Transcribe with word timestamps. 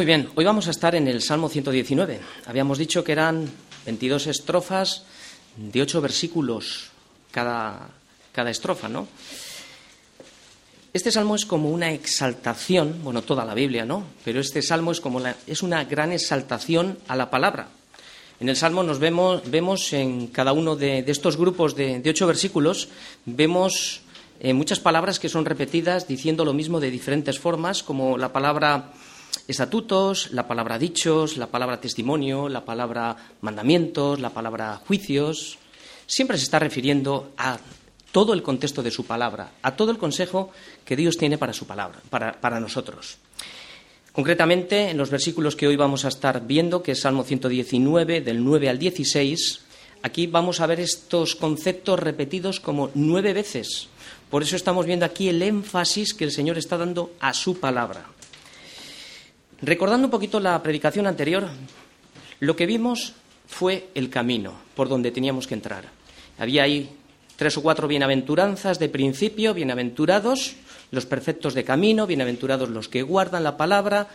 Muy 0.00 0.06
bien, 0.06 0.30
hoy 0.34 0.46
vamos 0.46 0.66
a 0.66 0.70
estar 0.70 0.94
en 0.94 1.08
el 1.08 1.20
Salmo 1.20 1.50
119. 1.50 2.20
Habíamos 2.46 2.78
dicho 2.78 3.04
que 3.04 3.12
eran 3.12 3.46
22 3.84 4.28
estrofas 4.28 5.04
de 5.58 5.82
8 5.82 6.00
versículos 6.00 6.88
cada, 7.30 7.90
cada 8.32 8.48
estrofa, 8.48 8.88
¿no? 8.88 9.08
Este 10.94 11.12
salmo 11.12 11.34
es 11.34 11.44
como 11.44 11.68
una 11.68 11.92
exaltación, 11.92 13.00
bueno, 13.04 13.20
toda 13.20 13.44
la 13.44 13.52
Biblia, 13.52 13.84
¿no? 13.84 14.04
Pero 14.24 14.40
este 14.40 14.62
salmo 14.62 14.90
es 14.90 15.02
como 15.02 15.20
la, 15.20 15.36
es 15.46 15.62
una 15.62 15.84
gran 15.84 16.12
exaltación 16.12 16.98
a 17.06 17.14
la 17.14 17.28
palabra. 17.28 17.68
En 18.40 18.48
el 18.48 18.56
salmo 18.56 18.82
nos 18.82 19.00
vemos, 19.00 19.42
vemos 19.50 19.92
en 19.92 20.28
cada 20.28 20.54
uno 20.54 20.76
de, 20.76 21.04
estos 21.08 21.36
grupos 21.36 21.76
de, 21.76 22.00
ocho 22.08 22.26
versículos, 22.26 22.88
vemos 23.26 24.00
eh, 24.40 24.54
muchas 24.54 24.80
palabras 24.80 25.18
que 25.18 25.28
son 25.28 25.44
repetidas 25.44 26.08
diciendo 26.08 26.46
lo 26.46 26.54
mismo 26.54 26.80
de 26.80 26.90
diferentes 26.90 27.38
formas, 27.38 27.82
como 27.82 28.16
la 28.16 28.32
palabra 28.32 28.94
estatutos, 29.48 30.30
la 30.32 30.46
palabra 30.46 30.78
dichos, 30.78 31.36
la 31.36 31.48
palabra 31.48 31.80
testimonio, 31.80 32.48
la 32.48 32.64
palabra 32.64 33.16
mandamientos, 33.40 34.20
la 34.20 34.30
palabra 34.30 34.80
juicios. 34.86 35.58
Siempre 36.06 36.38
se 36.38 36.44
está 36.44 36.58
refiriendo 36.58 37.32
a 37.36 37.58
todo 38.12 38.32
el 38.32 38.42
contexto 38.42 38.82
de 38.82 38.90
su 38.90 39.04
palabra, 39.04 39.52
a 39.62 39.76
todo 39.76 39.90
el 39.90 39.98
consejo 39.98 40.50
que 40.84 40.96
Dios 40.96 41.16
tiene 41.16 41.38
para 41.38 41.52
su 41.52 41.66
palabra, 41.66 42.00
para, 42.10 42.60
nosotros. 42.60 43.18
Concretamente, 44.12 44.90
en 44.90 44.96
los 44.96 45.10
versículos 45.10 45.54
que 45.54 45.68
hoy 45.68 45.76
vamos 45.76 46.04
a 46.04 46.08
estar 46.08 46.46
viendo, 46.46 46.82
que 46.82 46.92
es 46.92 47.00
Salmo 47.00 47.22
119, 47.22 48.20
del 48.20 48.42
9 48.42 48.68
al 48.68 48.78
16, 48.78 49.60
aquí 50.02 50.26
vamos 50.26 50.60
a 50.60 50.66
ver 50.66 50.80
estos 50.80 51.36
conceptos 51.36 52.00
repetidos 52.00 52.58
como 52.58 52.90
nueve 52.94 53.32
veces. 53.32 53.88
Por 54.30 54.42
eso 54.42 54.56
estamos 54.56 54.86
viendo 54.86 55.04
aquí 55.04 55.28
el 55.28 55.42
énfasis 55.42 56.14
que 56.14 56.24
el 56.24 56.32
Señor 56.32 56.58
está 56.58 56.76
dando 56.76 57.12
a 57.20 57.32
su 57.34 57.60
palabra. 57.60 58.06
Recordando 59.62 60.06
un 60.06 60.10
poquito 60.10 60.40
la 60.40 60.62
predicación 60.62 61.06
anterior, 61.06 61.46
lo 62.40 62.56
que 62.56 62.64
vimos 62.64 63.12
fue 63.46 63.88
el 63.94 64.08
camino 64.08 64.54
por 64.74 64.88
donde 64.88 65.10
teníamos 65.10 65.46
que 65.46 65.52
entrar. 65.52 65.84
Había 66.38 66.62
ahí 66.62 66.88
tres 67.36 67.58
o 67.58 67.62
cuatro 67.62 67.86
bienaventuranzas 67.86 68.78
de 68.78 68.88
principio, 68.88 69.52
bienaventurados 69.52 70.56
los 70.90 71.04
perfectos 71.04 71.52
de 71.52 71.64
camino, 71.64 72.06
bienaventurados 72.06 72.70
los 72.70 72.88
que 72.88 73.02
guardan 73.02 73.44
la 73.44 73.58
palabra, 73.58 74.08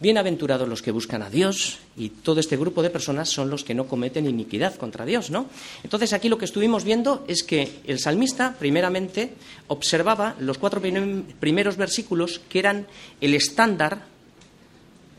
bienaventurados 0.00 0.68
los 0.68 0.82
que 0.82 0.90
buscan 0.90 1.22
a 1.22 1.30
Dios, 1.30 1.78
y 1.96 2.10
todo 2.10 2.40
este 2.40 2.58
grupo 2.58 2.82
de 2.82 2.90
personas 2.90 3.30
son 3.30 3.48
los 3.48 3.64
que 3.64 3.74
no 3.74 3.86
cometen 3.86 4.26
iniquidad 4.26 4.74
contra 4.74 5.06
Dios, 5.06 5.30
¿no? 5.30 5.46
Entonces 5.82 6.12
aquí 6.12 6.28
lo 6.28 6.36
que 6.36 6.44
estuvimos 6.44 6.84
viendo 6.84 7.24
es 7.26 7.42
que 7.42 7.80
el 7.86 7.98
salmista, 7.98 8.54
primeramente, 8.58 9.32
observaba 9.68 10.34
los 10.40 10.58
cuatro 10.58 10.82
primeros 11.40 11.76
versículos 11.78 12.40
que 12.50 12.58
eran 12.58 12.86
el 13.20 13.34
estándar 13.34 14.13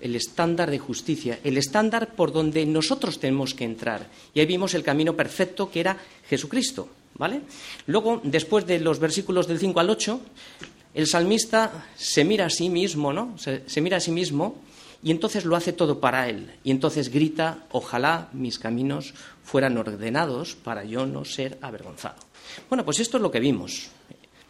el 0.05 0.15
estándar 0.15 0.69
de 0.69 0.77
justicia, 0.77 1.39
el 1.43 1.57
estándar 1.57 2.13
por 2.13 2.31
donde 2.31 2.63
nosotros 2.67 3.19
tenemos 3.19 3.55
que 3.55 3.63
entrar. 3.63 4.07
Y 4.35 4.39
ahí 4.39 4.45
vimos 4.45 4.75
el 4.75 4.83
camino 4.83 5.15
perfecto 5.15 5.71
que 5.71 5.79
era 5.79 5.97
Jesucristo. 6.29 6.87
¿Vale? 7.17 7.41
Luego, 7.87 8.19
después 8.23 8.67
de 8.67 8.79
los 8.79 8.99
versículos 8.99 9.47
del 9.47 9.57
5 9.57 9.79
al 9.79 9.89
8, 9.89 10.19
el 10.93 11.07
salmista 11.07 11.87
se 11.95 12.23
mira 12.23 12.45
a 12.45 12.49
sí 12.49 12.69
mismo, 12.69 13.13
¿no? 13.13 13.35
Se, 13.37 13.81
mira 13.81 13.97
a 13.97 14.01
sí 14.01 14.11
mismo 14.11 14.57
y 15.01 15.11
entonces 15.11 15.45
lo 15.45 15.55
hace 15.55 15.73
todo 15.73 15.99
para 15.99 16.29
él. 16.29 16.51
Y 16.63 16.71
entonces 16.71 17.09
grita, 17.09 17.63
ojalá 17.71 18.29
mis 18.33 18.59
caminos 18.59 19.13
fueran 19.43 19.77
ordenados 19.77 20.55
para 20.55 20.83
yo 20.83 21.05
no 21.05 21.25
ser 21.25 21.57
avergonzado. 21.61 22.17
Bueno, 22.69 22.85
pues 22.85 22.99
esto 22.99 23.17
es 23.17 23.23
lo 23.23 23.31
que 23.31 23.39
vimos, 23.39 23.87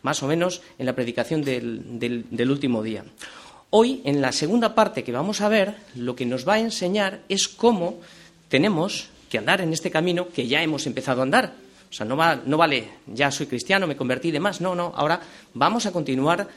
más 0.02 0.22
o 0.24 0.28
menos 0.28 0.62
en 0.80 0.88
la 0.88 0.96
predicación 0.96 1.44
del 1.44 2.52
último 2.52 2.82
día. 2.82 3.06
Hoy, 3.78 4.00
en 4.06 4.22
la 4.22 4.32
segunda 4.32 4.74
parte 4.74 5.04
que 5.04 5.12
vamos 5.12 5.42
a 5.42 5.50
ver, 5.50 5.76
lo 5.96 6.16
que 6.16 6.26
nos 6.26 6.48
va 6.48 6.54
a 6.54 6.60
enseñar 6.60 7.24
es 7.28 7.50
cómo 7.50 8.00
tenemos 8.48 9.10
que 9.30 9.38
andar 9.38 9.60
en 9.60 9.74
este 9.74 9.92
camino 9.92 10.30
que 10.30 10.48
ya 10.48 10.64
hemos 10.64 10.88
empezado 10.88 11.20
a 11.20 11.24
andar. 11.24 11.56
O 11.90 11.94
sea, 11.94 12.06
no, 12.06 12.16
vale, 12.16 12.90
ya 13.06 13.32
soy 13.32 13.48
cristiano, 13.48 13.86
me 13.86 13.98
convertí 13.98 14.32
de 14.32 14.40
más. 14.40 14.62
No, 14.62 14.76
no, 14.76 14.94
ahora 14.96 15.20
vamos 15.54 15.86
a 15.86 15.92
continuar 15.92 16.48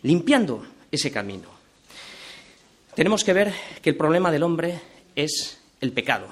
limpiando 0.00 0.66
ese 0.90 1.10
camino. 1.10 1.50
Tenemos 2.94 3.22
que 3.22 3.34
ver 3.34 3.52
que 3.82 3.90
el 3.90 3.96
problema 3.98 4.32
del 4.32 4.42
hombre 4.42 4.80
es 5.14 5.60
el 5.82 5.92
pecado. 5.92 6.26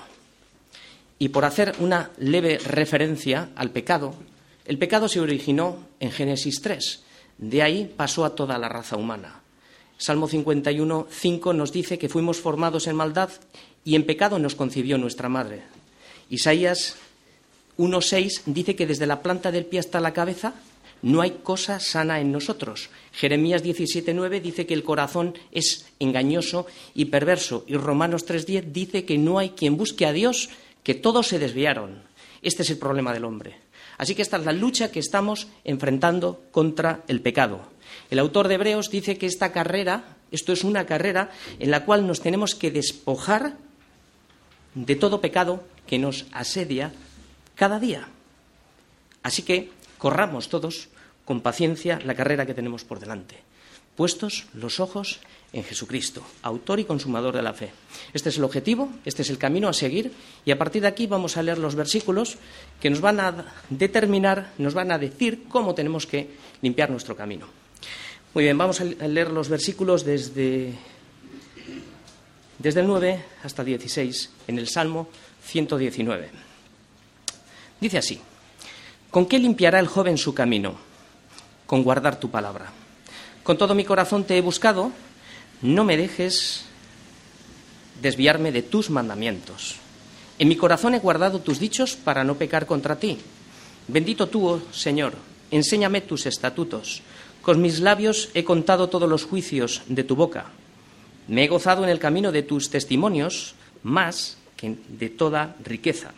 Y 1.19 1.29
por 1.29 1.45
hacer 1.45 1.75
una 1.81 2.13
leve 2.17 2.57
referencia 2.57 3.51
al 3.57 3.73
pecado, 3.73 4.15
el 4.65 4.79
pecado 4.79 5.07
se 5.07 5.21
originó 5.21 5.81
en 6.01 6.11
Génesis 6.11 6.63
3. 6.63 7.03
De 7.37 7.63
ahí 7.63 7.93
pasó 7.95 8.25
a 8.25 8.35
toda 8.35 8.57
la 8.57 8.71
raza 8.71 8.97
humana. 8.97 9.44
Salmo 9.97 10.29
51, 10.29 11.07
5 11.11 11.53
nos 11.53 11.73
dice 11.73 11.99
que 11.99 12.09
fuimos 12.09 12.39
formados 12.41 12.87
en 12.87 12.97
maldad 12.97 13.31
y 13.85 13.95
en 13.95 14.05
pecado 14.05 14.39
nos 14.39 14.55
concibió 14.55 14.99
nuestra 14.99 15.29
madre. 15.29 15.63
Isaías 16.31 16.97
1.6 17.79 18.43
dice 18.47 18.77
que 18.77 18.87
desde 18.87 19.07
la 19.07 19.23
planta 19.23 19.53
del 19.53 19.67
pie 19.67 19.81
hasta 19.81 20.01
la 20.01 20.13
cabeza 20.13 20.55
no 21.03 21.21
hay 21.21 21.33
cosa 21.43 21.81
sana 21.81 22.21
en 22.21 22.33
nosotros. 22.33 22.89
Jeremías 23.13 23.63
17.9 23.63 24.41
dice 24.41 24.67
que 24.67 24.75
el 24.75 24.85
corazón 24.85 25.35
es 25.53 25.87
engañoso 25.99 26.67
y 26.95 27.07
perverso. 27.07 27.65
Y 27.67 27.77
Romanos 27.77 28.27
3.10 28.27 28.73
dice 28.73 29.05
que 29.05 29.19
no 29.19 29.39
hay 29.39 29.51
quien 29.51 29.77
busque 29.77 30.07
a 30.07 30.13
Dios, 30.13 30.49
que 30.83 30.95
todos 30.95 31.27
se 31.29 31.39
desviaron. 31.39 32.03
Este 32.41 32.63
es 32.63 32.71
el 32.71 32.79
problema 32.79 33.13
del 33.13 33.27
hombre. 33.27 33.57
Así 33.99 34.15
que 34.15 34.23
esta 34.23 34.39
es 34.39 34.45
la 34.45 34.53
lucha 34.53 34.91
que 34.91 34.99
estamos 34.99 35.49
enfrentando 35.65 36.43
contra 36.51 37.05
el 37.07 37.21
pecado. 37.21 37.74
El 38.11 38.19
autor 38.19 38.49
de 38.49 38.55
Hebreos 38.55 38.91
dice 38.91 39.19
que 39.19 39.27
esta 39.27 39.53
carrera, 39.53 40.17
esto 40.31 40.53
es 40.53 40.65
una 40.65 40.87
carrera 40.87 41.31
en 41.59 41.71
la 41.71 41.85
cual 41.85 42.07
nos 42.07 42.21
tenemos 42.21 42.55
que 42.55 42.71
despojar 42.71 43.57
de 44.75 44.97
todo 44.97 45.21
pecado 45.21 45.63
que 45.87 45.99
nos 45.99 46.27
asedia 46.33 46.93
cada 47.55 47.79
día. 47.79 48.09
Así 49.23 49.43
que 49.43 49.71
corramos 49.99 50.49
todos 50.49 50.89
con 51.25 51.41
paciencia 51.41 51.99
la 52.05 52.15
carrera 52.15 52.47
que 52.47 52.55
tenemos 52.55 52.85
por 52.85 53.01
delante, 53.01 53.41
puestos 53.97 54.47
los 54.53 54.81
ojos 54.81 55.21
en 55.55 55.65
Jesucristo, 55.65 56.23
autor 56.43 56.81
y 56.81 56.85
consumador 56.85 57.35
de 57.35 57.43
la 57.43 57.55
fe. 57.55 57.71
Este 58.13 58.29
es 58.29 58.37
el 58.37 58.45
objetivo, 58.45 58.91
este 59.05 59.23
es 59.23 59.31
el 59.31 59.39
camino 59.39 59.69
a 59.69 59.73
seguir 59.73 60.13
y 60.45 60.51
a 60.51 60.59
partir 60.59 60.83
de 60.83 60.89
aquí 60.89 61.07
vamos 61.07 61.37
a 61.37 61.43
leer 61.43 61.59
los 61.59 61.75
versículos 61.75 62.37
que 62.81 62.91
nos 62.91 63.01
van 63.01 63.21
a 63.21 63.47
determinar, 63.71 64.53
nos 64.59 64.75
van 64.75 64.93
a 64.93 64.99
decir 64.99 65.45
cómo 65.49 65.75
tenemos 65.75 66.07
que 66.07 66.29
limpiar 66.61 66.91
nuestro 66.91 67.17
camino. 67.17 67.64
Muy 68.35 68.43
bien, 68.43 68.59
vamos 68.59 68.81
a 68.81 68.85
leer 68.85 69.31
los 69.31 69.49
versículos 69.49 70.05
desde, 70.05 70.75
desde 72.59 72.81
el 72.81 72.87
9 72.89 73.25
hasta 73.45 73.63
16 73.63 74.31
en 74.49 74.59
el 74.59 74.67
Salmo 74.67 75.09
119. 75.45 76.31
Dice 77.81 77.99
así, 77.99 78.21
¿con 79.13 79.27
qué 79.27 79.39
limpiará 79.39 79.79
el 79.79 79.87
joven 79.87 80.19
su 80.19 80.35
camino? 80.35 80.75
Con 81.65 81.85
guardar 81.85 82.19
tu 82.19 82.29
palabra. 82.29 82.73
Con 83.45 83.57
todo 83.57 83.73
mi 83.73 83.85
corazón 83.85 84.25
te 84.25 84.37
he 84.37 84.41
buscado, 84.41 84.91
no 85.63 85.85
me 85.85 85.97
dejes 85.97 86.65
desviarme 88.03 88.51
de 88.51 88.63
tus 88.63 88.91
mandamientos. 88.91 89.77
En 90.41 90.49
mi 90.49 90.57
corazón 90.57 90.97
he 90.97 90.99
guardado 90.99 91.39
tus 91.39 91.61
dichos 91.61 91.95
para 91.95 92.25
no 92.25 92.35
pecar 92.35 92.67
contra 92.67 92.97
ti. 92.99 93.17
Bendito 93.87 94.29
tú, 94.29 94.49
oh 94.49 94.63
Señor, 94.73 95.15
enséñame 95.53 96.01
tus 96.01 96.27
estatutos. 96.27 97.01
Con 97.45 97.61
mis 97.61 97.81
labios 97.81 98.31
he 98.33 98.43
contado 98.43 98.89
todos 98.89 99.07
los 99.07 99.27
juicios 99.27 99.83
de 99.87 100.03
tu 100.03 100.17
boca. 100.17 100.47
Me 101.29 101.45
he 101.45 101.49
gozado 101.49 101.85
en 101.85 101.91
el 101.91 101.99
camino 101.99 102.33
de 102.33 102.43
tus 102.43 102.71
testimonios 102.71 103.55
más 103.83 104.39
que 104.57 104.77
de 104.89 105.11
toda 105.11 105.55
riqueza. 105.63 106.15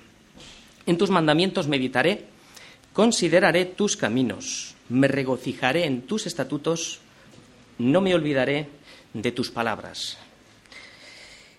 En 0.86 0.96
tus 0.96 1.10
mandamientos 1.10 1.66
meditaré, 1.66 2.26
consideraré 2.92 3.64
tus 3.64 3.96
caminos, 3.96 4.76
me 4.88 5.08
regocijaré 5.08 5.86
en 5.86 6.02
tus 6.02 6.26
estatutos, 6.26 7.00
no 7.78 8.00
me 8.00 8.14
olvidaré 8.14 8.68
de 9.12 9.32
tus 9.32 9.50
palabras. 9.50 10.18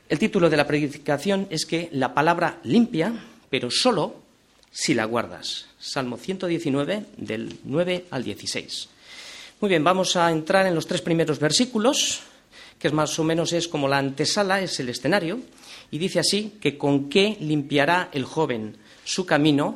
El 0.08 0.18
título 0.18 0.50
de 0.50 0.56
la 0.56 0.66
predicación 0.66 1.46
es 1.50 1.66
que 1.66 1.90
la 1.92 2.14
palabra 2.14 2.62
limpia, 2.64 3.14
pero 3.50 3.70
solo 3.70 4.16
si 4.72 4.94
la 4.94 5.04
guardas. 5.04 5.66
Salmo 5.78 6.16
119, 6.16 7.04
del 7.18 7.60
9 7.66 8.06
al 8.12 8.24
16. 8.24 8.96
Muy 9.60 9.70
bien, 9.70 9.84
vamos 9.84 10.16
a 10.16 10.32
entrar 10.32 10.68
en 10.68 10.76
los 10.76 10.86
tres 10.86 11.02
primeros 11.02 11.40
versículos, 11.40 12.22
que 12.78 12.92
más 12.92 13.18
o 13.18 13.24
menos 13.24 13.54
es 13.54 13.68
como 13.68 13.88
la 13.88 13.98
antesala, 13.98 14.62
es 14.62 14.80
el 14.80 14.90
escenario, 14.90 15.40
y 15.90 15.98
dice 15.98 16.20
así 16.20 16.60
que 16.62 16.78
con 16.78 17.10
qué 17.10 17.36
limpiará 17.40 18.10
el 18.12 18.24
joven 18.24 18.78
su 19.04 19.26
camino 19.26 19.76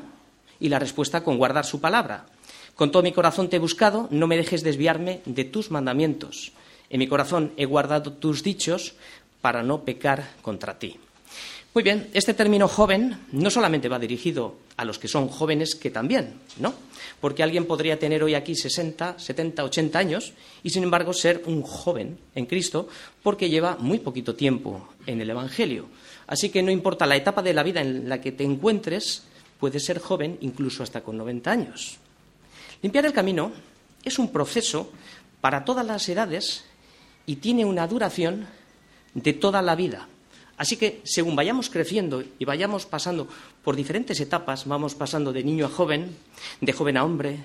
y 0.59 0.69
la 0.69 0.77
respuesta 0.77 1.23
con 1.23 1.39
guardar 1.39 1.65
su 1.65 1.81
palabra. 1.81 2.27
Con 2.75 2.91
todo 2.91 3.01
mi 3.01 3.11
corazón 3.11 3.49
te 3.49 3.55
he 3.55 3.59
buscado, 3.59 4.07
no 4.11 4.27
me 4.27 4.37
dejes 4.37 4.61
desviarme 4.61 5.21
de 5.25 5.45
tus 5.45 5.71
mandamientos. 5.71 6.51
En 6.91 6.99
mi 6.99 7.07
corazón 7.07 7.51
he 7.57 7.65
guardado 7.65 8.13
tus 8.13 8.43
dichos 8.43 8.93
para 9.41 9.63
no 9.63 9.83
pecar 9.83 10.29
contra 10.43 10.77
ti. 10.77 10.99
Muy 11.73 11.83
bien, 11.83 12.09
este 12.13 12.33
término 12.33 12.67
joven 12.67 13.17
no 13.31 13.49
solamente 13.49 13.87
va 13.87 13.97
dirigido 13.97 14.57
a 14.75 14.83
los 14.83 14.99
que 14.99 15.07
son 15.07 15.29
jóvenes, 15.29 15.75
que 15.75 15.89
también, 15.89 16.33
¿no? 16.59 16.73
Porque 17.21 17.43
alguien 17.43 17.65
podría 17.65 17.97
tener 17.97 18.23
hoy 18.23 18.35
aquí 18.35 18.55
60, 18.55 19.17
70, 19.17 19.63
80 19.63 19.97
años 19.97 20.33
y, 20.63 20.69
sin 20.69 20.83
embargo, 20.83 21.13
ser 21.13 21.43
un 21.45 21.61
joven 21.61 22.19
en 22.35 22.45
Cristo 22.45 22.89
porque 23.23 23.49
lleva 23.49 23.77
muy 23.79 23.99
poquito 23.99 24.35
tiempo 24.35 24.89
en 25.05 25.21
el 25.21 25.29
Evangelio. 25.29 25.85
Así 26.27 26.49
que 26.49 26.61
no 26.61 26.71
importa 26.71 27.05
la 27.05 27.15
etapa 27.15 27.41
de 27.41 27.53
la 27.53 27.63
vida 27.63 27.79
en 27.79 28.09
la 28.09 28.19
que 28.19 28.33
te 28.33 28.43
encuentres, 28.43 29.23
puedes 29.57 29.85
ser 29.85 29.99
joven 29.99 30.39
incluso 30.41 30.83
hasta 30.83 30.99
con 30.99 31.15
90 31.15 31.49
años. 31.49 31.99
Limpiar 32.81 33.05
el 33.05 33.13
camino 33.13 33.53
es 34.03 34.19
un 34.19 34.29
proceso 34.33 34.91
para 35.39 35.63
todas 35.63 35.85
las 35.85 36.09
edades 36.09 36.65
y 37.25 37.37
tiene 37.37 37.63
una 37.63 37.87
duración 37.87 38.45
de 39.13 39.31
toda 39.31 39.61
la 39.61 39.75
vida. 39.75 40.09
Así 40.61 40.77
que 40.77 41.01
según 41.01 41.35
vayamos 41.35 41.71
creciendo 41.71 42.21
y 42.37 42.45
vayamos 42.45 42.85
pasando 42.85 43.27
por 43.63 43.75
diferentes 43.75 44.19
etapas, 44.19 44.67
vamos 44.67 44.93
pasando 44.93 45.33
de 45.33 45.43
niño 45.43 45.65
a 45.65 45.69
joven, 45.69 46.15
de 46.61 46.71
joven 46.71 46.97
a 46.97 47.03
hombre, 47.03 47.39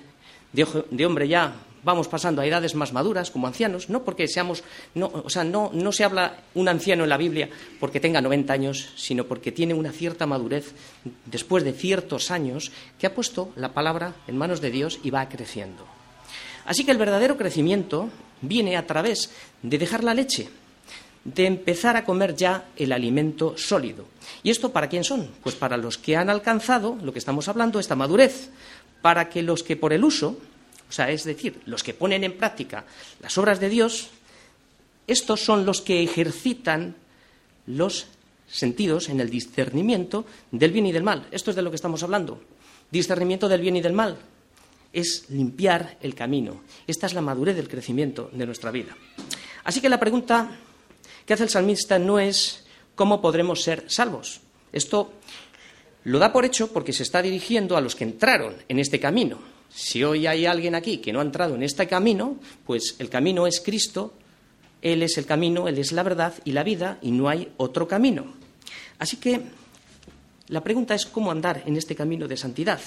de, 0.53 1.03
hombre 1.03 1.27
ya 1.27 1.55
vamos 1.83 2.07
pasando 2.07 2.43
a 2.43 2.45
edades 2.45 2.75
más 2.75 2.93
maduras 2.93 3.31
como 3.31 3.47
ancianos, 3.47 3.89
no 3.89 4.03
porque 4.03 4.27
seamos, 4.27 4.63
no, 4.93 5.09
o 5.11 5.31
sea, 5.31 5.43
no, 5.43 5.71
no 5.73 5.91
se 5.91 6.03
habla 6.03 6.43
un 6.53 6.69
anciano 6.69 7.05
en 7.05 7.09
la 7.09 7.17
Biblia 7.17 7.49
porque 7.79 7.99
tenga 7.99 8.21
90 8.21 8.53
años, 8.53 8.93
sino 8.95 9.23
porque 9.23 9.51
tiene 9.51 9.73
una 9.73 9.91
cierta 9.91 10.27
madurez 10.27 10.75
después 11.25 11.63
de 11.63 11.73
ciertos 11.73 12.29
años 12.29 12.71
que 12.99 13.07
ha 13.07 13.15
puesto 13.15 13.51
la 13.55 13.73
palabra 13.73 14.13
en 14.27 14.37
manos 14.37 14.61
de 14.61 14.69
Dios 14.69 14.99
y 15.01 15.09
va 15.09 15.27
creciendo. 15.27 15.87
Así 16.65 16.85
que 16.85 16.91
el 16.91 16.99
verdadero 16.99 17.35
crecimiento 17.35 18.09
viene 18.41 18.77
a 18.77 18.85
través 18.85 19.31
de 19.63 19.79
dejar 19.79 20.03
la 20.03 20.13
leche, 20.13 20.49
de 21.27 21.45
empezar 21.45 21.97
a 21.97 22.05
comer 22.05 22.35
ya 22.35 22.69
el 22.77 22.93
alimento 22.93 23.57
sólido. 23.57 24.05
¿Y 24.43 24.49
esto 24.49 24.71
para 24.71 24.87
quién 24.87 25.03
son? 25.03 25.29
Pues 25.43 25.55
para 25.55 25.75
los 25.75 25.97
que 25.97 26.15
han 26.15 26.29
alcanzado, 26.29 26.97
lo 27.03 27.11
que 27.11 27.19
estamos 27.19 27.49
hablando, 27.49 27.79
esta 27.79 27.97
madurez, 27.97 28.49
para 29.01 29.27
que 29.27 29.43
los 29.43 29.61
que 29.61 29.75
por 29.75 29.91
el 29.91 30.05
uso, 30.05 30.37
o 30.89 30.91
sea, 30.91 31.11
es 31.11 31.25
decir, 31.25 31.61
los 31.65 31.83
que 31.83 31.93
ponen 31.93 32.23
en 32.23 32.37
práctica 32.37 32.85
las 33.19 33.37
obras 33.37 33.59
de 33.59 33.67
Dios, 33.67 34.07
estos 35.05 35.41
son 35.41 35.65
los 35.65 35.81
que 35.81 36.01
ejercitan 36.01 36.95
los 37.65 38.07
sentidos 38.47 39.09
en 39.09 39.19
el 39.19 39.29
discernimiento 39.29 40.25
del 40.51 40.71
bien 40.71 40.85
y 40.85 40.93
del 40.93 41.03
mal. 41.03 41.27
Esto 41.31 41.49
es 41.49 41.57
de 41.57 41.61
lo 41.61 41.71
que 41.71 41.75
estamos 41.75 42.03
hablando. 42.03 42.41
Discernimiento 42.89 43.49
del 43.49 43.59
bien 43.59 43.75
y 43.75 43.81
del 43.81 43.91
mal 43.91 44.17
es 44.93 45.29
limpiar 45.29 45.97
el 46.01 46.15
camino. 46.15 46.61
Esta 46.87 47.05
es 47.05 47.13
la 47.13 47.21
madurez 47.21 47.57
del 47.57 47.67
crecimiento 47.67 48.29
de 48.31 48.45
nuestra 48.45 48.71
vida. 48.71 48.95
Así 49.65 49.81
que 49.81 49.89
la 49.89 49.99
pregunta 49.99 50.49
que 51.27 51.33
hace 51.33 51.43
el 51.43 51.49
salmista 51.49 51.99
no 51.99 52.19
es 52.19 52.63
cómo 52.95 53.21
podremos 53.21 53.61
ser 53.61 53.83
salvos. 53.87 54.39
Esto 54.71 55.11
lo 56.05 56.19
da 56.19 56.31
por 56.31 56.45
hecho 56.45 56.71
porque 56.71 56.93
se 56.93 57.03
está 57.03 57.21
dirigiendo 57.21 57.75
a 57.75 57.81
los 57.81 57.95
que 57.95 58.05
entraron 58.05 58.55
en 58.69 58.79
este 58.79 58.97
camino. 58.97 59.37
Si 59.69 60.05
hoy 60.05 60.25
hay 60.25 60.45
alguien 60.45 60.73
aquí 60.73 60.99
que 60.99 61.11
no 61.11 61.19
ha 61.19 61.23
entrado 61.23 61.55
en 61.55 61.63
este 61.63 61.85
camino, 61.85 62.37
pues 62.65 62.95
el 62.99 63.09
camino 63.09 63.45
es 63.45 63.59
Cristo, 63.59 64.13
Él 64.81 65.03
es 65.03 65.17
el 65.17 65.25
camino, 65.25 65.67
Él 65.67 65.77
es 65.77 65.91
la 65.91 66.01
verdad 66.01 66.33
y 66.45 66.53
la 66.53 66.63
vida, 66.63 66.97
y 67.01 67.11
no 67.11 67.27
hay 67.27 67.51
otro 67.57 67.89
camino. 67.89 68.33
Así 68.97 69.17
que 69.17 69.41
la 70.47 70.63
pregunta 70.63 70.95
es 70.95 71.05
cómo 71.05 71.29
andar 71.29 71.61
en 71.65 71.75
este 71.75 71.93
camino 71.93 72.29
de 72.29 72.37
santidad. 72.37 72.79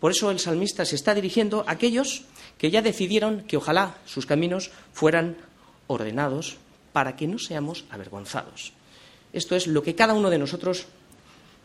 Por 0.00 0.12
eso 0.12 0.30
el 0.30 0.38
salmista 0.38 0.86
se 0.86 0.96
está 0.96 1.14
dirigiendo 1.14 1.62
a 1.66 1.72
aquellos 1.72 2.24
que 2.56 2.70
ya 2.70 2.80
decidieron 2.80 3.42
que 3.42 3.58
ojalá 3.58 3.98
sus 4.06 4.24
caminos 4.24 4.70
fueran 4.94 5.36
ordenados 5.88 6.56
para 6.92 7.16
que 7.16 7.26
no 7.26 7.38
seamos 7.38 7.84
avergonzados. 7.90 8.72
Esto 9.32 9.56
es 9.56 9.66
lo 9.66 9.82
que 9.82 9.94
cada 9.94 10.14
uno 10.14 10.30
de 10.30 10.38
nosotros 10.38 10.86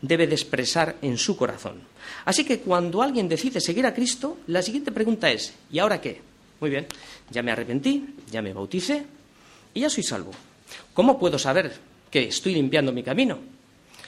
debe 0.00 0.26
de 0.26 0.34
expresar 0.34 0.96
en 1.02 1.18
su 1.18 1.36
corazón. 1.36 1.80
Así 2.24 2.44
que 2.44 2.60
cuando 2.60 3.02
alguien 3.02 3.28
decide 3.28 3.60
seguir 3.60 3.86
a 3.86 3.94
Cristo, 3.94 4.38
la 4.46 4.62
siguiente 4.62 4.92
pregunta 4.92 5.30
es, 5.30 5.54
¿y 5.70 5.78
ahora 5.78 6.00
qué? 6.00 6.20
Muy 6.60 6.70
bien, 6.70 6.86
ya 7.30 7.42
me 7.42 7.52
arrepentí, 7.52 8.14
ya 8.30 8.42
me 8.42 8.52
bauticé 8.52 9.04
y 9.74 9.80
ya 9.80 9.90
soy 9.90 10.02
salvo. 10.02 10.30
¿Cómo 10.94 11.18
puedo 11.18 11.38
saber 11.38 11.74
que 12.10 12.28
estoy 12.28 12.54
limpiando 12.54 12.92
mi 12.92 13.02
camino? 13.02 13.38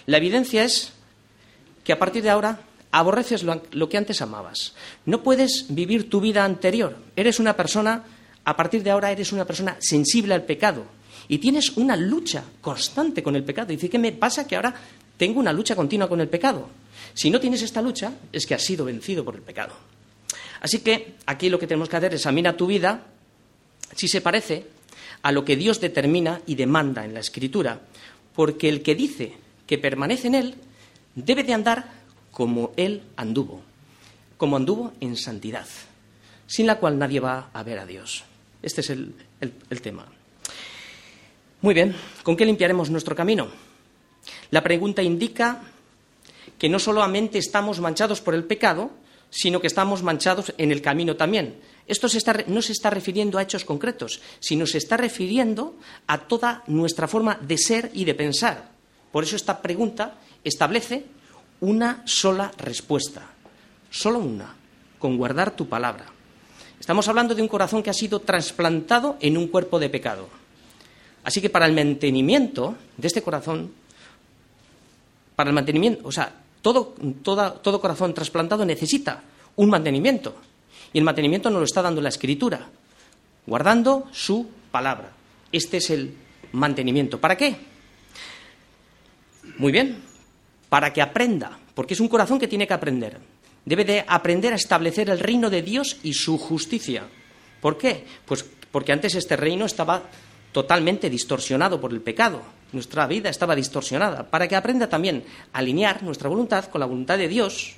La 0.07 0.19
evidencia 0.19 0.65
es 0.65 0.93
que 1.85 1.93
a 1.93 1.99
partir 1.99 2.23
de 2.23 2.31
ahora 2.31 2.61
aborreces 2.91 3.43
lo, 3.43 3.89
que 3.89 3.97
antes 3.97 4.23
amabas. 4.23 4.75
No 5.05 5.23
puedes 5.23 5.67
vivir 5.69 6.09
tu 6.09 6.21
vida 6.21 6.45
anterior. 6.45 6.97
Eres 7.17 7.39
una 7.39 7.57
persona, 7.57 8.05
a 8.45 8.57
partir 8.57 8.83
de 8.83 8.91
ahora 8.91 9.11
eres 9.11 9.33
una 9.33 9.45
persona 9.45 9.77
sensible 9.79 10.35
al 10.35 10.45
pecado, 10.45 10.87
y 11.29 11.39
tienes 11.39 11.77
una 11.77 11.95
lucha 11.95 12.43
constante 12.61 13.23
con 13.23 13.37
el 13.37 13.45
pecado. 13.45 13.73
Y 13.73 13.77
dice, 13.77 13.91
¿qué 13.91 13.99
me 13.99 14.13
pasa 14.13 14.47
que 14.47 14.57
ahora 14.57 14.75
tengo 15.17 15.39
una 15.39 15.53
lucha 15.53 15.77
continua 15.77 16.09
con 16.09 16.21
el 16.21 16.29
pecado? 16.29 16.69
Si 17.15 17.31
no 17.31 17.39
tienes 17.39 17.63
esta 17.63 17.83
lucha, 17.83 18.13
es 18.33 18.47
que 18.47 18.55
has 18.55 18.65
sido 18.65 18.85
vencido 18.85 19.25
por 19.25 19.35
el 19.35 19.43
pecado. 19.43 19.75
Así 20.61 20.81
que 20.81 21.15
aquí 21.27 21.51
lo 21.51 21.59
que 21.59 21.67
tenemos 21.67 21.89
que 21.89 21.97
hacer 21.97 22.15
es 22.15 22.21
examinar 22.21 22.57
tu 22.57 22.67
vida 22.67 23.05
si 23.95 24.09
se 24.09 24.21
parece 24.21 24.67
a 25.23 25.33
lo 25.33 25.45
que 25.45 25.57
Dios 25.57 25.81
determina 25.81 26.41
y 26.47 26.55
demanda 26.55 27.05
en 27.05 27.15
la 27.15 27.21
Escritura, 27.21 27.81
porque 28.35 28.69
el 28.69 28.83
que 28.83 28.95
dice 28.95 29.35
que 29.67 29.79
permanece 29.79 30.29
en 30.29 30.35
Él 30.35 30.55
debe 31.15 31.45
de 31.45 31.55
andar 31.55 31.93
como 32.31 32.73
Él 32.77 33.03
anduvo, 33.17 33.63
como 34.37 34.57
anduvo 34.57 34.93
en 35.01 35.17
santidad, 35.17 35.67
sin 36.47 36.67
la 36.67 36.79
cual 36.79 36.99
nadie 36.99 37.21
va 37.21 37.51
a 37.53 37.63
ver 37.63 37.79
a 37.79 37.87
Dios. 37.87 38.25
Este 38.63 38.81
es 38.81 38.91
el, 38.91 39.15
el 39.41 39.83
tema. 39.83 40.07
Muy 41.61 41.75
bien, 41.75 41.95
¿con 42.23 42.37
qué 42.37 42.47
limpiaremos 42.47 42.89
nuestro 42.89 43.17
camino? 43.17 43.49
La 44.51 44.63
pregunta 44.63 45.03
indica 45.03 45.63
que 46.57 46.69
no 46.69 46.79
solamente 46.79 47.39
estamos 47.39 47.81
manchados 47.81 48.21
por 48.21 48.35
el 48.35 48.45
pecado, 48.45 48.91
sino 49.31 49.61
que 49.61 49.67
estamos 49.67 50.03
manchados 50.03 50.53
en 50.57 50.73
el 50.73 50.81
camino 50.81 51.17
también. 51.17 51.61
Esto 51.87 52.07
no 52.47 52.63
se 52.63 52.73
está 52.73 52.91
refiriendo 52.91 53.39
a 53.39 53.43
hechos 53.43 53.65
concretos, 53.65 54.21
sino 54.41 54.67
se 54.67 54.79
está 54.79 54.97
refiriendo 54.97 55.77
a 56.07 56.19
toda 56.19 56.63
nuestra 56.67 57.09
forma 57.09 57.39
de 57.41 57.59
ser 57.59 57.91
y 57.95 58.05
de 58.05 58.15
pensar. 58.15 58.71
Por 59.11 59.25
eso 59.25 59.37
esta 59.37 59.61
pregunta 59.61 60.19
establece 60.45 61.07
una 61.61 62.03
sola 62.07 62.53
respuesta, 62.59 63.27
solo 63.91 64.19
una, 64.19 64.55
con 64.99 65.17
guardar 65.17 65.57
tu 65.57 65.69
palabra. 65.69 66.07
Estamos 66.79 67.09
hablando 67.09 67.35
de 67.35 67.43
un 67.43 67.49
corazón 67.49 67.83
que 67.83 67.91
ha 67.91 67.95
sido 67.95 68.21
trasplantado 68.21 69.17
en 69.21 69.37
un 69.37 69.49
cuerpo 69.49 69.81
de 69.81 69.91
pecado. 69.91 70.29
Así 71.25 71.41
que 71.41 71.51
para 71.51 71.67
el 71.67 71.73
mantenimiento 71.73 72.77
de 72.97 73.07
este 73.07 73.23
corazón, 73.23 73.73
para 75.37 75.51
el 75.51 75.55
mantenimiento, 75.55 76.07
o 76.07 76.13
sea, 76.13 76.33
todo, 76.63 76.95
corazón 77.81 78.15
trasplantado 78.15 78.65
necesita 78.65 79.23
un 79.57 79.71
mantenimiento. 79.71 80.37
Y 80.93 80.99
el 80.99 81.05
mantenimiento 81.05 81.51
nos 81.51 81.61
lo 81.61 81.65
está 81.65 81.83
dando 81.83 82.01
la 82.01 82.09
Escritura, 82.09 82.69
guardando 83.47 84.09
su 84.13 84.49
palabra. 84.71 85.13
Este 85.53 85.79
es 85.79 85.91
el 85.91 86.15
mantenimiento. 86.53 87.21
¿Para 87.21 87.37
qué? 87.37 87.57
Muy 89.59 89.73
bien, 89.73 90.03
para 90.69 90.93
que 90.93 91.03
aprenda, 91.03 91.59
porque 91.75 91.95
es 91.95 92.01
un 92.01 92.09
corazón 92.09 92.39
que 92.39 92.49
tiene 92.49 92.67
que 92.67 92.75
aprender. 92.75 93.19
Debe 93.65 93.85
de 93.85 94.05
aprender 94.07 94.53
a 94.53 94.57
establecer 94.57 95.11
el 95.11 95.19
reino 95.19 95.51
de 95.51 95.63
Dios 95.63 95.99
y 96.03 96.15
su 96.15 96.39
justicia. 96.39 97.07
¿Por 97.61 97.77
qué? 97.77 98.05
Pues 98.25 98.45
porque 98.71 98.93
antes 98.93 99.15
este 99.15 99.37
reino 99.37 99.67
estaba 99.67 100.03
totalmente 100.59 101.09
distorsionado 101.09 101.81
por 101.81 101.93
el 101.93 102.01
pecado. 102.01 102.43
Nuestra 102.73 103.07
vida 103.07 103.31
estaba 103.31 103.55
distorsionada, 103.55 104.29
para 104.29 104.49
que 104.49 104.57
aprenda 104.57 104.89
también 104.89 105.23
a 105.53 105.59
alinear 105.59 106.03
nuestra 106.03 106.29
voluntad 106.29 106.65
con 106.65 106.81
la 106.81 106.87
voluntad 106.87 107.17
de 107.17 107.29
Dios 107.29 107.77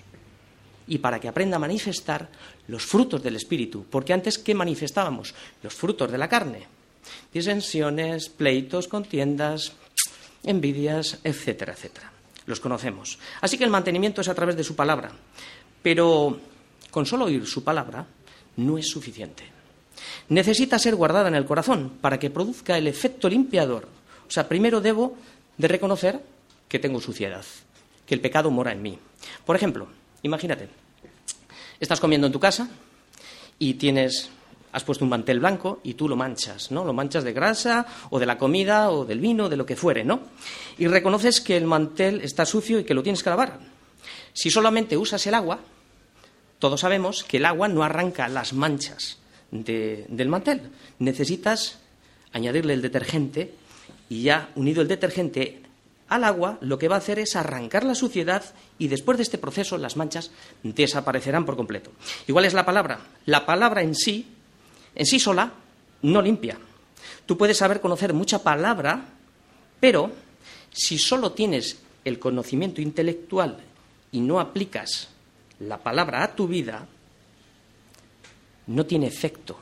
y 0.88 0.96
para 0.96 1.20
que 1.20 1.28
aprenda 1.28 1.56
a 1.56 1.60
manifestar 1.60 2.30
los 2.68 2.86
frutos 2.86 3.22
del 3.22 3.36
Espíritu, 3.36 3.84
porque 3.90 4.14
antes 4.14 4.38
¿qué 4.38 4.54
manifestábamos? 4.54 5.34
Los 5.62 5.74
frutos 5.74 6.10
de 6.10 6.16
la 6.16 6.30
carne. 6.30 6.66
Disensiones, 7.30 8.30
pleitos, 8.30 8.88
contiendas, 8.88 9.74
envidias, 10.42 11.18
etcétera, 11.22 11.74
etcétera. 11.74 12.10
Los 12.46 12.60
conocemos. 12.60 13.18
Así 13.42 13.58
que 13.58 13.64
el 13.64 13.70
mantenimiento 13.70 14.22
es 14.22 14.28
a 14.28 14.34
través 14.34 14.56
de 14.56 14.64
su 14.64 14.74
palabra, 14.74 15.12
pero 15.82 16.40
con 16.90 17.04
solo 17.04 17.26
oír 17.26 17.46
su 17.46 17.62
palabra 17.62 18.06
no 18.56 18.78
es 18.78 18.88
suficiente 18.88 19.59
necesita 20.28 20.78
ser 20.78 20.94
guardada 20.94 21.28
en 21.28 21.34
el 21.34 21.46
corazón 21.46 21.92
para 22.00 22.18
que 22.18 22.30
produzca 22.30 22.78
el 22.78 22.86
efecto 22.86 23.28
limpiador. 23.28 23.88
O 24.28 24.30
sea, 24.30 24.48
primero 24.48 24.80
debo 24.80 25.16
de 25.58 25.68
reconocer 25.68 26.20
que 26.68 26.78
tengo 26.78 27.00
suciedad, 27.00 27.44
que 28.06 28.14
el 28.14 28.20
pecado 28.20 28.50
mora 28.50 28.72
en 28.72 28.82
mí. 28.82 28.98
Por 29.44 29.56
ejemplo, 29.56 29.88
imagínate, 30.22 30.68
estás 31.80 32.00
comiendo 32.00 32.26
en 32.26 32.32
tu 32.32 32.40
casa 32.40 32.68
y 33.58 33.74
tienes 33.74 34.30
has 34.72 34.84
puesto 34.84 35.04
un 35.04 35.10
mantel 35.10 35.40
blanco 35.40 35.80
y 35.82 35.94
tú 35.94 36.08
lo 36.08 36.14
manchas, 36.14 36.70
¿no? 36.70 36.84
Lo 36.84 36.92
manchas 36.92 37.24
de 37.24 37.32
grasa 37.32 37.86
o 38.10 38.20
de 38.20 38.26
la 38.26 38.38
comida 38.38 38.90
o 38.90 39.04
del 39.04 39.18
vino, 39.18 39.48
de 39.48 39.56
lo 39.56 39.66
que 39.66 39.74
fuere, 39.74 40.04
¿no? 40.04 40.20
Y 40.78 40.86
reconoces 40.86 41.40
que 41.40 41.56
el 41.56 41.64
mantel 41.64 42.20
está 42.20 42.46
sucio 42.46 42.78
y 42.78 42.84
que 42.84 42.94
lo 42.94 43.02
tienes 43.02 43.24
que 43.24 43.30
lavar. 43.30 43.58
Si 44.32 44.48
solamente 44.48 44.96
usas 44.96 45.26
el 45.26 45.34
agua, 45.34 45.58
todos 46.60 46.80
sabemos 46.80 47.24
que 47.24 47.38
el 47.38 47.46
agua 47.46 47.66
no 47.66 47.82
arranca 47.82 48.28
las 48.28 48.52
manchas 48.52 49.19
del 49.50 50.28
mantel. 50.28 50.70
Necesitas 50.98 51.78
añadirle 52.32 52.74
el 52.74 52.82
detergente 52.82 53.54
y 54.08 54.22
ya 54.22 54.50
unido 54.54 54.82
el 54.82 54.88
detergente 54.88 55.62
al 56.10 56.24
agua, 56.24 56.58
lo 56.60 56.76
que 56.76 56.88
va 56.88 56.96
a 56.96 56.98
hacer 56.98 57.20
es 57.20 57.36
arrancar 57.36 57.84
la 57.84 57.94
suciedad 57.94 58.44
y 58.78 58.88
después 58.88 59.16
de 59.16 59.22
este 59.22 59.38
proceso 59.38 59.78
las 59.78 59.96
manchas 59.96 60.32
desaparecerán 60.64 61.46
por 61.46 61.56
completo. 61.56 61.92
Igual 62.26 62.44
es 62.44 62.52
la 62.52 62.66
palabra. 62.66 62.98
La 63.26 63.46
palabra 63.46 63.82
en 63.82 63.94
sí, 63.94 64.26
en 64.96 65.06
sí 65.06 65.20
sola, 65.20 65.52
no 66.02 66.20
limpia. 66.20 66.58
Tú 67.26 67.38
puedes 67.38 67.58
saber 67.58 67.80
conocer 67.80 68.12
mucha 68.12 68.42
palabra, 68.42 69.04
pero 69.78 70.10
si 70.72 70.98
solo 70.98 71.30
tienes 71.30 71.78
el 72.04 72.18
conocimiento 72.18 72.80
intelectual 72.80 73.58
y 74.10 74.20
no 74.20 74.40
aplicas 74.40 75.10
la 75.60 75.78
palabra 75.78 76.24
a 76.24 76.34
tu 76.34 76.48
vida, 76.48 76.88
no 78.70 78.86
tiene 78.86 79.06
efecto. 79.06 79.58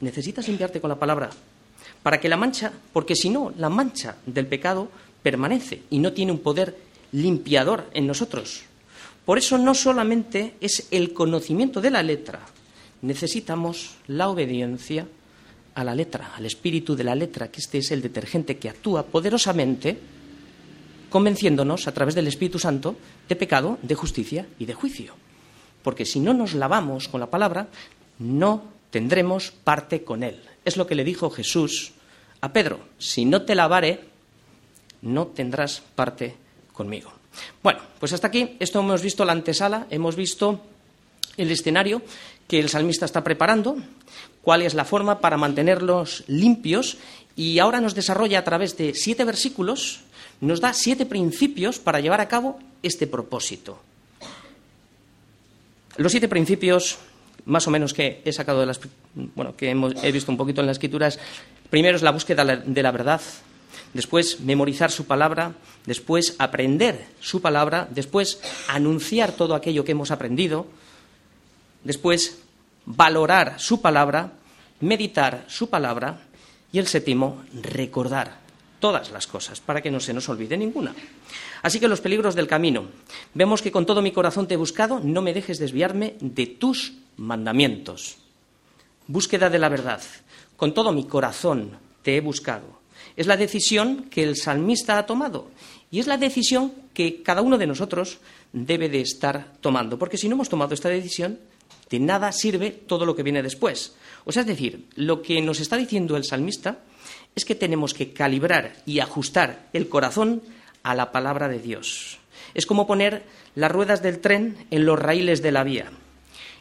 Necesitas 0.00 0.48
limpiarte 0.48 0.80
con 0.80 0.90
la 0.90 0.98
palabra 0.98 1.30
para 2.02 2.20
que 2.20 2.28
la 2.28 2.36
mancha, 2.36 2.72
porque 2.92 3.16
si 3.16 3.30
no, 3.30 3.52
la 3.58 3.68
mancha 3.68 4.16
del 4.26 4.46
pecado 4.46 4.88
permanece 5.22 5.82
y 5.90 5.98
no 5.98 6.12
tiene 6.12 6.32
un 6.32 6.38
poder 6.38 6.76
limpiador 7.12 7.90
en 7.92 8.06
nosotros. 8.06 8.62
Por 9.24 9.38
eso 9.38 9.58
no 9.58 9.74
solamente 9.74 10.54
es 10.60 10.86
el 10.90 11.12
conocimiento 11.12 11.80
de 11.80 11.90
la 11.90 12.02
letra, 12.02 12.40
necesitamos 13.02 13.96
la 14.06 14.28
obediencia 14.28 15.06
a 15.74 15.84
la 15.84 15.94
letra, 15.94 16.32
al 16.36 16.46
espíritu 16.46 16.96
de 16.96 17.04
la 17.04 17.14
letra, 17.14 17.48
que 17.48 17.60
este 17.60 17.78
es 17.78 17.90
el 17.90 18.02
detergente 18.02 18.56
que 18.56 18.68
actúa 18.68 19.04
poderosamente, 19.04 19.98
convenciéndonos 21.10 21.86
a 21.86 21.92
través 21.92 22.14
del 22.14 22.26
Espíritu 22.26 22.58
Santo 22.58 22.96
de 23.28 23.36
pecado, 23.36 23.78
de 23.82 23.94
justicia 23.94 24.46
y 24.58 24.64
de 24.64 24.74
juicio. 24.74 25.14
Porque 25.82 26.04
si 26.04 26.18
no 26.18 26.34
nos 26.34 26.54
lavamos 26.54 27.08
con 27.08 27.20
la 27.20 27.30
palabra, 27.30 27.68
no 28.18 28.64
tendremos 28.90 29.50
parte 29.50 30.02
con 30.02 30.22
Él. 30.22 30.40
Es 30.64 30.76
lo 30.76 30.86
que 30.86 30.94
le 30.94 31.04
dijo 31.04 31.30
Jesús 31.30 31.92
a 32.40 32.52
Pedro, 32.52 32.80
si 32.98 33.24
no 33.24 33.42
te 33.42 33.54
lavare, 33.54 34.04
no 35.02 35.28
tendrás 35.28 35.82
parte 35.94 36.34
conmigo. 36.72 37.12
Bueno, 37.62 37.80
pues 37.98 38.12
hasta 38.12 38.28
aquí, 38.28 38.56
esto 38.60 38.80
hemos 38.80 39.02
visto 39.02 39.24
la 39.24 39.32
antesala, 39.32 39.86
hemos 39.90 40.16
visto 40.16 40.60
el 41.36 41.50
escenario 41.50 42.02
que 42.48 42.58
el 42.58 42.68
salmista 42.68 43.04
está 43.04 43.24
preparando, 43.24 43.76
cuál 44.42 44.62
es 44.62 44.74
la 44.74 44.84
forma 44.84 45.20
para 45.20 45.36
mantenerlos 45.36 46.24
limpios 46.28 46.98
y 47.34 47.58
ahora 47.58 47.80
nos 47.80 47.94
desarrolla 47.94 48.38
a 48.38 48.44
través 48.44 48.76
de 48.76 48.94
siete 48.94 49.24
versículos, 49.24 50.00
nos 50.40 50.60
da 50.60 50.72
siete 50.72 51.06
principios 51.06 51.78
para 51.78 52.00
llevar 52.00 52.20
a 52.20 52.28
cabo 52.28 52.58
este 52.82 53.06
propósito. 53.06 53.78
Los 55.96 56.12
siete 56.12 56.28
principios, 56.28 56.98
más 57.46 57.66
o 57.66 57.70
menos 57.70 57.94
que 57.94 58.22
he 58.24 58.32
sacado 58.32 58.60
de 58.60 58.66
las, 58.66 58.80
bueno, 59.14 59.56
que 59.56 59.70
he 59.70 60.12
visto 60.12 60.30
un 60.30 60.38
poquito 60.38 60.60
en 60.60 60.66
las 60.66 60.74
escrituras, 60.74 61.18
Primero 61.70 61.96
es 61.96 62.02
la 62.02 62.12
búsqueda 62.12 62.44
de 62.44 62.82
la 62.82 62.92
verdad, 62.92 63.20
después 63.92 64.40
memorizar 64.40 64.90
su 64.90 65.06
palabra, 65.06 65.54
después 65.84 66.36
aprender 66.38 67.06
su 67.20 67.40
palabra, 67.40 67.88
después 67.90 68.40
anunciar 68.68 69.32
todo 69.32 69.54
aquello 69.54 69.84
que 69.84 69.92
hemos 69.92 70.10
aprendido, 70.10 70.66
después 71.82 72.38
valorar 72.84 73.58
su 73.58 73.80
palabra, 73.80 74.32
meditar 74.80 75.44
su 75.48 75.68
palabra 75.68 76.20
y 76.72 76.78
el 76.78 76.86
séptimo, 76.86 77.42
recordar 77.62 78.46
todas 78.78 79.10
las 79.10 79.26
cosas 79.26 79.60
para 79.60 79.82
que 79.82 79.90
no 79.90 79.98
se 79.98 80.12
nos 80.12 80.28
olvide 80.28 80.56
ninguna. 80.56 80.94
Así 81.62 81.80
que 81.80 81.88
los 81.88 82.00
peligros 82.00 82.36
del 82.36 82.46
camino. 82.46 82.84
Vemos 83.34 83.60
que 83.60 83.72
con 83.72 83.86
todo 83.86 84.02
mi 84.02 84.12
corazón 84.12 84.46
te 84.46 84.54
he 84.54 84.58
buscado, 84.58 85.00
no 85.02 85.20
me 85.22 85.34
dejes 85.34 85.58
desviarme 85.58 86.14
de 86.20 86.46
tus 86.46 86.92
mandamientos. 87.16 88.18
Búsqueda 89.06 89.50
de 89.50 89.58
la 89.58 89.68
verdad. 89.68 90.02
Con 90.56 90.74
todo 90.74 90.92
mi 90.92 91.04
corazón 91.04 91.78
te 92.02 92.16
he 92.16 92.20
buscado. 92.20 92.80
Es 93.16 93.26
la 93.26 93.36
decisión 93.36 94.04
que 94.10 94.22
el 94.22 94.36
salmista 94.36 94.98
ha 94.98 95.06
tomado 95.06 95.50
y 95.90 96.00
es 96.00 96.06
la 96.06 96.18
decisión 96.18 96.72
que 96.92 97.22
cada 97.22 97.42
uno 97.42 97.58
de 97.58 97.66
nosotros 97.66 98.18
debe 98.52 98.88
de 98.88 99.00
estar 99.00 99.52
tomando, 99.60 99.98
porque 99.98 100.16
si 100.16 100.28
no 100.28 100.34
hemos 100.34 100.48
tomado 100.48 100.74
esta 100.74 100.88
decisión, 100.88 101.38
de 101.90 102.00
nada 102.00 102.32
sirve 102.32 102.70
todo 102.70 103.06
lo 103.06 103.14
que 103.14 103.22
viene 103.22 103.42
después. 103.42 103.94
O 104.24 104.32
sea, 104.32 104.40
es 104.40 104.46
decir, 104.46 104.86
lo 104.96 105.22
que 105.22 105.40
nos 105.40 105.60
está 105.60 105.76
diciendo 105.76 106.16
el 106.16 106.24
salmista 106.24 106.80
es 107.34 107.44
que 107.44 107.54
tenemos 107.54 107.94
que 107.94 108.12
calibrar 108.12 108.76
y 108.86 109.00
ajustar 109.00 109.68
el 109.72 109.88
corazón 109.88 110.42
a 110.82 110.94
la 110.94 111.12
palabra 111.12 111.48
de 111.48 111.60
Dios. 111.60 112.18
Es 112.54 112.66
como 112.66 112.86
poner 112.86 113.24
las 113.54 113.70
ruedas 113.70 114.02
del 114.02 114.20
tren 114.20 114.56
en 114.70 114.86
los 114.86 114.98
raíles 114.98 115.42
de 115.42 115.52
la 115.52 115.64
vía. 115.64 115.90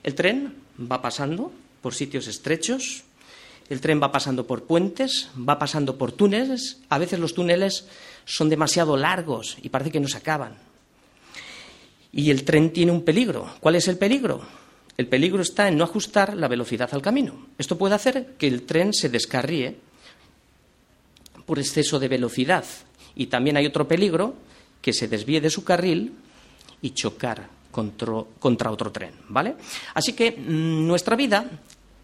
El 0.05 0.13
tren 0.13 0.53
va 0.79 1.01
pasando 1.01 1.51
por 1.81 1.95
sitios 1.95 2.27
estrechos, 2.27 3.05
el 3.69 3.81
tren 3.81 3.99
va 3.99 4.11
pasando 4.11 4.45
por 4.45 4.65
puentes, 4.65 5.29
va 5.37 5.57
pasando 5.57 5.97
por 5.97 6.11
túneles. 6.11 6.77
A 6.89 6.99
veces 6.99 7.17
los 7.17 7.33
túneles 7.33 7.87
son 8.23 8.47
demasiado 8.47 8.97
largos 8.97 9.57
y 9.63 9.69
parece 9.69 9.89
que 9.89 9.99
no 9.99 10.07
se 10.07 10.17
acaban. 10.17 10.57
Y 12.11 12.29
el 12.29 12.45
tren 12.45 12.71
tiene 12.71 12.91
un 12.91 13.01
peligro. 13.01 13.51
¿Cuál 13.59 13.77
es 13.77 13.87
el 13.87 13.97
peligro? 13.97 14.43
El 14.95 15.07
peligro 15.07 15.41
está 15.41 15.69
en 15.69 15.77
no 15.79 15.83
ajustar 15.83 16.37
la 16.37 16.47
velocidad 16.47 16.89
al 16.91 17.01
camino. 17.01 17.47
Esto 17.57 17.75
puede 17.75 17.95
hacer 17.95 18.35
que 18.37 18.47
el 18.47 18.61
tren 18.61 18.93
se 18.93 19.09
descarríe 19.09 19.75
por 21.47 21.57
exceso 21.57 21.97
de 21.97 22.09
velocidad. 22.09 22.63
Y 23.15 23.25
también 23.25 23.57
hay 23.57 23.65
otro 23.65 23.87
peligro, 23.87 24.35
que 24.83 24.93
se 24.93 25.07
desvíe 25.07 25.41
de 25.41 25.49
su 25.49 25.63
carril 25.63 26.13
y 26.83 26.91
chocar 26.91 27.54
contra, 27.75 28.71
otro 28.71 28.91
tren. 28.91 29.11
¿vale? 29.27 29.55
Así 29.93 30.13
que 30.13 30.31
mm, 30.31 30.87
nuestra 30.87 31.15
vida 31.15 31.45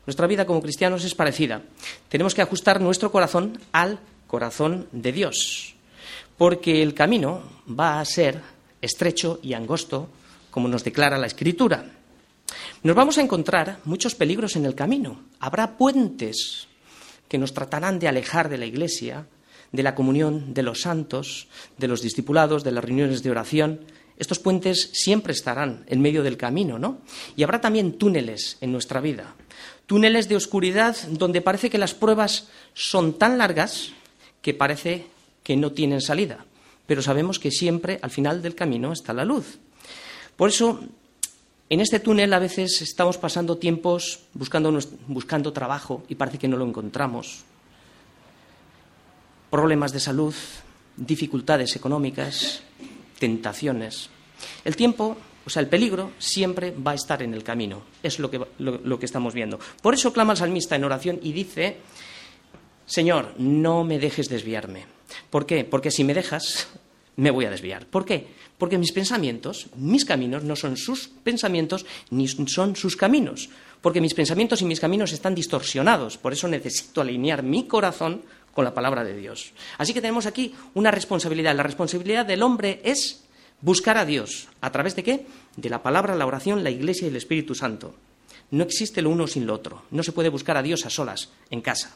nuestra 0.05 0.25
vida 0.25 0.45
como 0.45 0.61
cristianos 0.61 1.05
es 1.05 1.13
parecida. 1.13 1.61
Tenemos 2.09 2.33
que 2.33 2.41
ajustar 2.41 2.81
nuestro 2.81 3.11
corazón 3.11 3.59
al 3.71 3.99
corazón 4.25 4.87
de 4.91 5.11
Dios, 5.11 5.75
porque 6.37 6.81
el 6.81 6.95
camino 6.95 7.43
va 7.69 7.99
a 7.99 8.05
ser 8.05 8.41
estrecho 8.81 9.39
y 9.43 9.53
angosto, 9.53 10.09
como 10.49 10.67
nos 10.67 10.83
declara 10.83 11.19
la 11.19 11.27
Escritura. 11.27 11.85
Nos 12.81 12.95
vamos 12.95 13.19
a 13.19 13.21
encontrar 13.21 13.79
muchos 13.85 14.15
peligros 14.15 14.55
en 14.55 14.65
el 14.65 14.73
camino. 14.73 15.21
Habrá 15.39 15.77
puentes 15.77 16.67
que 17.27 17.37
nos 17.37 17.53
tratarán 17.53 17.99
de 17.99 18.07
alejar 18.07 18.49
de 18.49 18.57
la 18.57 18.65
Iglesia, 18.65 19.27
de 19.71 19.83
la 19.83 19.95
comunión 19.95 20.53
de 20.53 20.63
los 20.63 20.81
santos, 20.81 21.47
de 21.77 21.87
los 21.87 22.01
discipulados, 22.01 22.63
de 22.63 22.71
las 22.71 22.83
reuniones 22.83 23.23
de 23.23 23.31
oración. 23.31 23.81
Estos 24.21 24.37
puentes 24.37 24.91
siempre 24.93 25.33
estarán 25.33 25.83
en 25.87 25.99
medio 25.99 26.21
del 26.21 26.37
camino, 26.37 26.77
¿no? 26.77 26.99
Y 27.35 27.41
habrá 27.41 27.59
también 27.59 27.97
túneles 27.97 28.57
en 28.61 28.71
nuestra 28.71 29.01
vida 29.01 29.33
túneles 29.91 30.29
de 30.29 30.37
oscuridad 30.37 30.95
donde 31.09 31.41
parece 31.41 31.69
que 31.69 31.77
las 31.77 31.93
pruebas 31.93 32.47
son 32.73 33.19
tan 33.19 33.37
largas 33.37 33.91
que 34.41 34.53
parece 34.53 35.07
que 35.43 35.57
no 35.57 35.73
tienen 35.73 35.99
salida. 35.99 36.45
Pero 36.87 37.01
sabemos 37.01 37.39
que 37.39 37.51
siempre 37.51 37.99
al 38.01 38.09
final 38.09 38.41
del 38.41 38.55
camino 38.55 38.93
está 38.93 39.11
la 39.11 39.25
luz. 39.25 39.59
Por 40.37 40.47
eso, 40.47 40.79
en 41.69 41.81
este 41.81 41.99
túnel 41.99 42.31
a 42.31 42.39
veces 42.39 42.81
estamos 42.81 43.17
pasando 43.17 43.57
tiempos 43.57 44.21
buscando, 44.33 44.79
buscando 45.07 45.51
trabajo 45.51 46.05
y 46.07 46.15
parece 46.15 46.37
que 46.37 46.47
no 46.47 46.55
lo 46.55 46.65
encontramos. 46.65 47.43
Problemas 49.49 49.91
de 49.91 49.99
salud, 49.99 50.33
dificultades 50.95 51.75
económicas, 51.75 52.63
tentaciones. 53.21 54.09
El 54.65 54.75
tiempo 54.75 55.15
o 55.45 55.49
sea, 55.49 55.61
el 55.61 55.69
peligro 55.69 56.11
siempre 56.19 56.71
va 56.71 56.91
a 56.91 56.95
estar 56.95 57.23
en 57.23 57.33
el 57.33 57.43
camino. 57.43 57.81
Es 58.03 58.19
lo 58.19 58.29
que, 58.29 58.41
lo, 58.59 58.99
que 58.99 59.05
estamos 59.05 59.33
viendo. 59.33 59.59
Por 59.81 59.93
eso 59.93 60.13
clama 60.13 60.33
el 60.33 60.37
salmista 60.37 60.75
en 60.75 60.83
oración 60.83 61.19
y 61.21 61.31
dice, 61.31 61.77
Señor, 62.85 63.33
no 63.37 63.83
me 63.83 63.97
dejes 63.97 64.29
desviarme. 64.29 64.85
¿Por 65.29 65.45
qué? 65.45 65.63
Porque 65.63 65.89
si 65.89 66.03
me 66.03 66.13
dejas, 66.13 66.67
me 67.15 67.31
voy 67.31 67.45
a 67.45 67.49
desviar. 67.49 67.87
¿Por 67.87 68.05
qué? 68.05 68.27
Porque 68.57 68.77
mis 68.77 68.91
pensamientos, 68.91 69.67
mis 69.75 70.05
caminos, 70.05 70.43
no 70.43 70.55
son 70.55 70.77
sus 70.77 71.07
pensamientos 71.07 71.87
ni 72.11 72.27
son 72.27 72.75
sus 72.75 72.95
caminos. 72.95 73.49
Porque 73.81 74.01
mis 74.01 74.13
pensamientos 74.13 74.61
y 74.61 74.65
mis 74.65 74.79
caminos 74.79 75.11
están 75.11 75.33
distorsionados. 75.33 76.19
Por 76.19 76.33
eso 76.33 76.47
necesito 76.47 77.01
alinear 77.01 77.41
mi 77.41 77.65
corazón 77.65 78.21
con 78.53 78.65
la 78.65 78.73
palabra 78.73 79.03
de 79.03 79.15
Dios. 79.15 79.53
Así 79.77 79.93
que 79.93 80.01
tenemos 80.01 80.25
aquí 80.25 80.53
una 80.73 80.91
responsabilidad. 80.91 81.55
La 81.55 81.63
responsabilidad 81.63 82.25
del 82.25 82.43
hombre 82.43 82.81
es 82.83 83.23
Buscar 83.61 83.97
a 83.97 84.05
Dios. 84.05 84.47
¿A 84.59 84.71
través 84.71 84.95
de 84.95 85.03
qué? 85.03 85.27
De 85.55 85.69
la 85.69 85.83
palabra, 85.83 86.15
la 86.15 86.25
oración, 86.25 86.63
la 86.63 86.71
iglesia 86.71 87.05
y 87.05 87.09
el 87.09 87.15
Espíritu 87.15 87.53
Santo. 87.53 87.93
No 88.49 88.63
existe 88.63 89.03
lo 89.03 89.11
uno 89.11 89.27
sin 89.27 89.45
lo 89.45 89.53
otro. 89.53 89.83
No 89.91 90.01
se 90.01 90.11
puede 90.11 90.29
buscar 90.29 90.57
a 90.57 90.63
Dios 90.63 90.85
a 90.85 90.89
solas, 90.89 91.29
en 91.51 91.61
casa. 91.61 91.95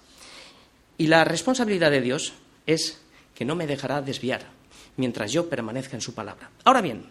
Y 0.97 1.07
la 1.07 1.23
responsabilidad 1.23 1.89
de 1.89 2.01
Dios 2.01 2.33
es 2.67 2.99
que 3.33 3.45
no 3.45 3.55
me 3.55 3.67
dejará 3.67 4.01
desviar 4.01 4.45
mientras 4.95 5.31
yo 5.31 5.49
permanezca 5.49 5.97
en 5.97 6.01
su 6.01 6.13
palabra. 6.13 6.51
Ahora 6.63 6.81
bien, 6.81 7.05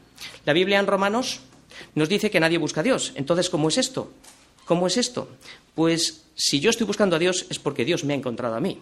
la 0.46 0.52
Biblia 0.52 0.78
en 0.78 0.86
Romanos 0.86 1.40
nos 1.94 2.08
dice 2.08 2.30
que 2.30 2.40
nadie 2.40 2.58
busca 2.58 2.80
a 2.80 2.84
Dios. 2.84 3.12
Entonces, 3.16 3.50
¿cómo 3.50 3.68
es 3.68 3.78
esto? 3.78 4.12
¿Cómo 4.64 4.86
es 4.86 4.96
esto? 4.96 5.28
Pues 5.74 6.24
si 6.34 6.60
yo 6.60 6.70
estoy 6.70 6.86
buscando 6.86 7.16
a 7.16 7.18
Dios 7.18 7.46
es 7.50 7.58
porque 7.58 7.84
Dios 7.84 8.04
me 8.04 8.14
ha 8.14 8.16
encontrado 8.16 8.54
a 8.54 8.60
mí. 8.60 8.80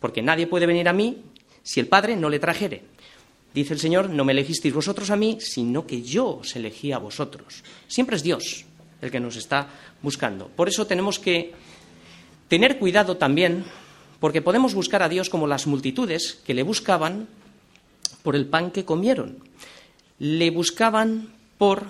Porque 0.00 0.22
nadie 0.22 0.46
puede 0.46 0.66
venir 0.66 0.88
a 0.88 0.92
mí 0.92 1.22
si 1.62 1.80
el 1.80 1.88
Padre 1.88 2.16
no 2.16 2.28
le 2.28 2.38
trajere. 2.38 2.82
Dice 3.52 3.74
el 3.74 3.80
Señor, 3.80 4.10
no 4.10 4.24
me 4.24 4.32
elegisteis 4.32 4.74
vosotros 4.74 5.10
a 5.10 5.16
mí, 5.16 5.38
sino 5.40 5.86
que 5.86 6.02
yo 6.02 6.38
os 6.38 6.56
elegí 6.56 6.92
a 6.92 6.98
vosotros. 6.98 7.62
Siempre 7.86 8.16
es 8.16 8.22
Dios 8.22 8.64
el 9.00 9.10
que 9.10 9.20
nos 9.20 9.36
está 9.36 9.68
buscando. 10.02 10.48
Por 10.48 10.68
eso 10.68 10.86
tenemos 10.86 11.18
que 11.18 11.52
tener 12.48 12.78
cuidado 12.78 13.16
también, 13.16 13.64
porque 14.18 14.42
podemos 14.42 14.74
buscar 14.74 15.02
a 15.02 15.08
Dios 15.08 15.30
como 15.30 15.46
las 15.46 15.66
multitudes 15.66 16.40
que 16.44 16.54
le 16.54 16.62
buscaban 16.62 17.28
por 18.22 18.34
el 18.34 18.46
pan 18.46 18.70
que 18.70 18.84
comieron. 18.84 19.38
Le 20.18 20.50
buscaban 20.50 21.32
por 21.58 21.84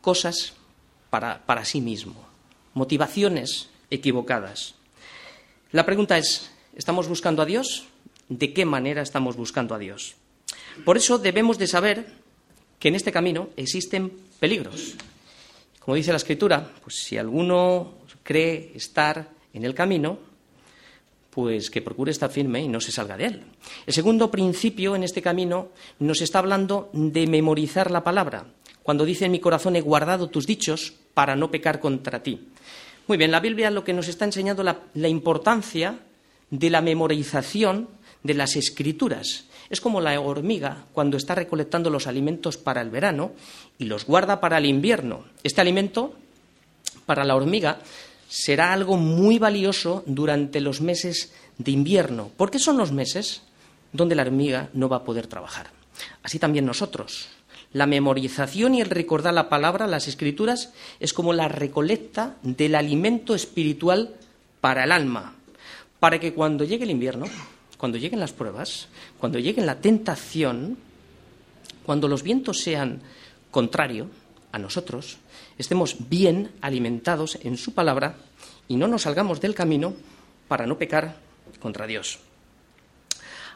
cosas 0.00 0.54
para, 1.12 1.44
para 1.44 1.66
sí 1.66 1.82
mismo, 1.82 2.16
motivaciones 2.72 3.68
equivocadas. 3.90 4.76
La 5.70 5.84
pregunta 5.84 6.16
es, 6.16 6.50
¿estamos 6.74 7.06
buscando 7.06 7.42
a 7.42 7.44
Dios? 7.44 7.84
¿De 8.30 8.54
qué 8.54 8.64
manera 8.64 9.02
estamos 9.02 9.36
buscando 9.36 9.74
a 9.74 9.78
Dios? 9.78 10.14
Por 10.86 10.96
eso 10.96 11.18
debemos 11.18 11.58
de 11.58 11.66
saber 11.66 12.06
que 12.78 12.88
en 12.88 12.94
este 12.94 13.12
camino 13.12 13.50
existen 13.58 14.10
peligros. 14.40 14.94
Como 15.80 15.96
dice 15.96 16.12
la 16.12 16.16
Escritura, 16.16 16.72
pues 16.82 17.04
si 17.04 17.18
alguno 17.18 17.98
cree 18.22 18.72
estar 18.74 19.28
en 19.52 19.66
el 19.66 19.74
camino, 19.74 20.18
pues 21.28 21.68
que 21.68 21.82
procure 21.82 22.10
estar 22.10 22.30
firme 22.30 22.62
y 22.62 22.68
no 22.68 22.80
se 22.80 22.90
salga 22.90 23.18
de 23.18 23.26
él. 23.26 23.42
El 23.84 23.92
segundo 23.92 24.30
principio 24.30 24.96
en 24.96 25.02
este 25.02 25.20
camino 25.20 25.72
nos 25.98 26.22
está 26.22 26.38
hablando 26.38 26.88
de 26.94 27.26
memorizar 27.26 27.90
la 27.90 28.02
palabra. 28.02 28.46
Cuando 28.82 29.04
dice 29.04 29.26
en 29.26 29.32
mi 29.32 29.40
corazón 29.40 29.76
he 29.76 29.80
guardado 29.80 30.28
tus 30.28 30.46
dichos 30.46 30.94
para 31.14 31.36
no 31.36 31.50
pecar 31.50 31.80
contra 31.80 32.22
ti. 32.22 32.48
Muy 33.06 33.18
bien, 33.18 33.30
la 33.30 33.40
Biblia 33.40 33.70
lo 33.70 33.84
que 33.84 33.92
nos 33.92 34.08
está 34.08 34.24
enseñando 34.24 34.62
la, 34.62 34.80
la 34.94 35.08
importancia 35.08 35.98
de 36.50 36.70
la 36.70 36.80
memorización 36.80 37.88
de 38.22 38.34
las 38.34 38.56
escrituras. 38.56 39.44
Es 39.70 39.80
como 39.80 40.00
la 40.00 40.18
hormiga 40.20 40.84
cuando 40.92 41.16
está 41.16 41.34
recolectando 41.34 41.90
los 41.90 42.06
alimentos 42.06 42.56
para 42.56 42.80
el 42.80 42.90
verano 42.90 43.32
y 43.78 43.84
los 43.84 44.04
guarda 44.04 44.40
para 44.40 44.58
el 44.58 44.66
invierno. 44.66 45.24
Este 45.42 45.60
alimento, 45.60 46.14
para 47.06 47.24
la 47.24 47.34
hormiga, 47.34 47.78
será 48.28 48.72
algo 48.72 48.96
muy 48.96 49.38
valioso 49.38 50.02
durante 50.06 50.60
los 50.60 50.80
meses 50.80 51.32
de 51.58 51.70
invierno, 51.70 52.30
porque 52.36 52.58
son 52.58 52.76
los 52.76 52.92
meses 52.92 53.42
donde 53.92 54.14
la 54.14 54.22
hormiga 54.22 54.68
no 54.72 54.88
va 54.88 54.98
a 54.98 55.04
poder 55.04 55.26
trabajar. 55.26 55.70
Así 56.22 56.38
también 56.38 56.64
nosotros. 56.64 57.28
La 57.72 57.86
memorización 57.86 58.74
y 58.74 58.80
el 58.80 58.90
recordar 58.90 59.32
la 59.32 59.48
palabra, 59.48 59.86
las 59.86 60.08
escrituras, 60.08 60.72
es 61.00 61.12
como 61.12 61.32
la 61.32 61.48
recolecta 61.48 62.36
del 62.42 62.74
alimento 62.74 63.34
espiritual 63.34 64.14
para 64.60 64.84
el 64.84 64.92
alma, 64.92 65.34
para 65.98 66.20
que 66.20 66.34
cuando 66.34 66.64
llegue 66.64 66.84
el 66.84 66.90
invierno, 66.90 67.26
cuando 67.78 67.98
lleguen 67.98 68.20
las 68.20 68.32
pruebas, 68.32 68.88
cuando 69.18 69.38
llegue 69.38 69.64
la 69.64 69.80
tentación, 69.80 70.76
cuando 71.84 72.08
los 72.08 72.22
vientos 72.22 72.60
sean 72.60 73.00
contrarios 73.50 74.08
a 74.52 74.58
nosotros, 74.58 75.18
estemos 75.58 76.08
bien 76.08 76.52
alimentados 76.60 77.38
en 77.42 77.56
su 77.56 77.74
palabra 77.74 78.16
y 78.68 78.76
no 78.76 78.86
nos 78.86 79.02
salgamos 79.02 79.40
del 79.40 79.54
camino 79.54 79.94
para 80.46 80.66
no 80.66 80.78
pecar 80.78 81.16
contra 81.60 81.86
Dios. 81.86 82.20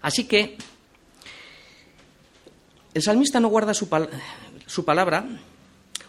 Así 0.03 0.25
que 0.25 0.57
el 2.97 3.03
salmista 3.03 3.41
no 3.41 3.49
guarda 3.49 3.75
su, 3.75 3.89
palabra, 3.89 5.27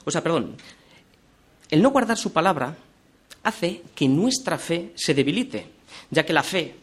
o 0.06 0.12
sea, 0.12 0.24
perdón, 0.24 0.56
el 1.70 1.82
no 1.82 1.90
guardar 1.90 2.18
su 2.18 2.32
palabra 2.32 2.78
hace 3.44 3.84
que 3.94 4.08
nuestra 4.08 4.58
fe 4.58 4.94
se 4.96 5.14
debilite, 5.14 5.68
ya 6.10 6.26
que 6.26 6.32
la 6.32 6.44
fe, 6.44 6.76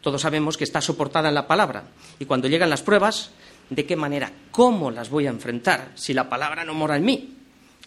todos 0.00 0.22
sabemos 0.22 0.56
que 0.56 0.64
está 0.64 0.80
soportada 0.80 1.28
en 1.28 1.34
la 1.34 1.46
palabra, 1.46 1.84
y 2.18 2.24
cuando 2.24 2.48
llegan 2.48 2.70
las 2.70 2.82
pruebas, 2.82 3.30
¿de 3.68 3.84
qué 3.84 3.96
manera? 3.96 4.32
¿Cómo 4.50 4.90
las 4.90 5.10
voy 5.10 5.26
a 5.26 5.30
enfrentar 5.30 5.92
si 5.94 6.14
la 6.14 6.30
palabra 6.30 6.64
no 6.64 6.72
mora 6.72 6.96
en 6.96 7.04
mí? 7.04 7.34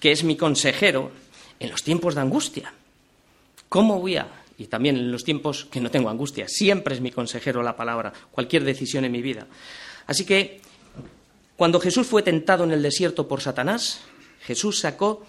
que 0.02 0.12
es 0.12 0.24
mi 0.24 0.36
consejero 0.36 1.12
en 1.60 1.70
los 1.70 1.84
tiempos 1.84 2.16
de 2.16 2.22
angustia. 2.22 2.74
¿Cómo 3.70 4.00
voy 4.00 4.18
a.? 4.18 4.28
Y 4.58 4.66
también 4.66 4.98
en 4.98 5.12
los 5.12 5.24
tiempos 5.24 5.66
que 5.66 5.80
no 5.80 5.90
tengo 5.90 6.10
angustia. 6.10 6.48
Siempre 6.48 6.96
es 6.96 7.02
mi 7.02 7.12
consejero 7.12 7.64
la 7.64 7.78
palabra, 7.78 8.12
cualquier 8.32 8.64
decisión 8.64 9.06
en 9.06 9.12
mi 9.12 9.22
vida. 9.22 9.48
Así 10.08 10.26
que, 10.26 10.60
cuando 11.62 11.80
Jesús 11.80 12.08
fue 12.08 12.24
tentado 12.24 12.64
en 12.64 12.72
el 12.72 12.82
desierto 12.82 13.28
por 13.28 13.40
Satanás, 13.40 14.00
Jesús 14.42 14.80
sacó 14.80 15.24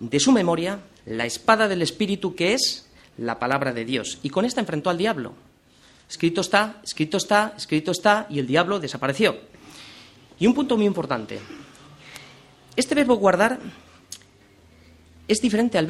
de 0.00 0.18
su 0.18 0.32
memoria 0.32 0.80
la 1.06 1.26
espada 1.26 1.68
del 1.68 1.80
Espíritu 1.80 2.34
que 2.34 2.54
es 2.54 2.90
la 3.16 3.38
palabra 3.38 3.72
de 3.72 3.84
Dios. 3.84 4.18
Y 4.24 4.30
con 4.30 4.44
esta 4.44 4.60
enfrentó 4.60 4.90
al 4.90 4.98
diablo. 4.98 5.32
Escrito 6.08 6.40
está, 6.40 6.80
escrito 6.82 7.18
está, 7.18 7.54
escrito 7.56 7.92
está, 7.92 8.26
y 8.28 8.40
el 8.40 8.48
diablo 8.48 8.80
desapareció. 8.80 9.38
Y 10.40 10.48
un 10.48 10.54
punto 10.54 10.76
muy 10.76 10.86
importante. 10.86 11.38
Este 12.74 12.96
verbo 12.96 13.14
guardar 13.14 13.60
es 15.28 15.40
diferente 15.40 15.78
al, 15.78 15.86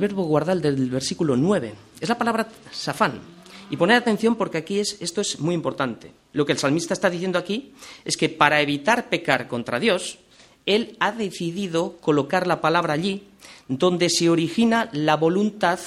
verbo 0.00 0.24
guardar 0.24 0.58
del 0.58 0.88
versículo 0.88 1.36
9. 1.36 1.74
Es 2.00 2.08
la 2.08 2.16
palabra 2.16 2.48
safán. 2.72 3.35
Y 3.70 3.76
poned 3.76 3.96
atención 3.96 4.36
porque 4.36 4.58
aquí 4.58 4.78
es, 4.78 4.96
esto 5.00 5.20
es 5.20 5.40
muy 5.40 5.54
importante. 5.54 6.12
Lo 6.32 6.46
que 6.46 6.52
el 6.52 6.58
salmista 6.58 6.94
está 6.94 7.10
diciendo 7.10 7.38
aquí 7.38 7.72
es 8.04 8.16
que 8.16 8.28
para 8.28 8.60
evitar 8.60 9.08
pecar 9.08 9.48
contra 9.48 9.80
Dios, 9.80 10.18
él 10.66 10.96
ha 11.00 11.12
decidido 11.12 11.96
colocar 11.98 12.46
la 12.46 12.60
palabra 12.60 12.94
allí 12.94 13.24
donde 13.68 14.10
se 14.10 14.28
origina 14.28 14.88
la 14.92 15.16
voluntad 15.16 15.78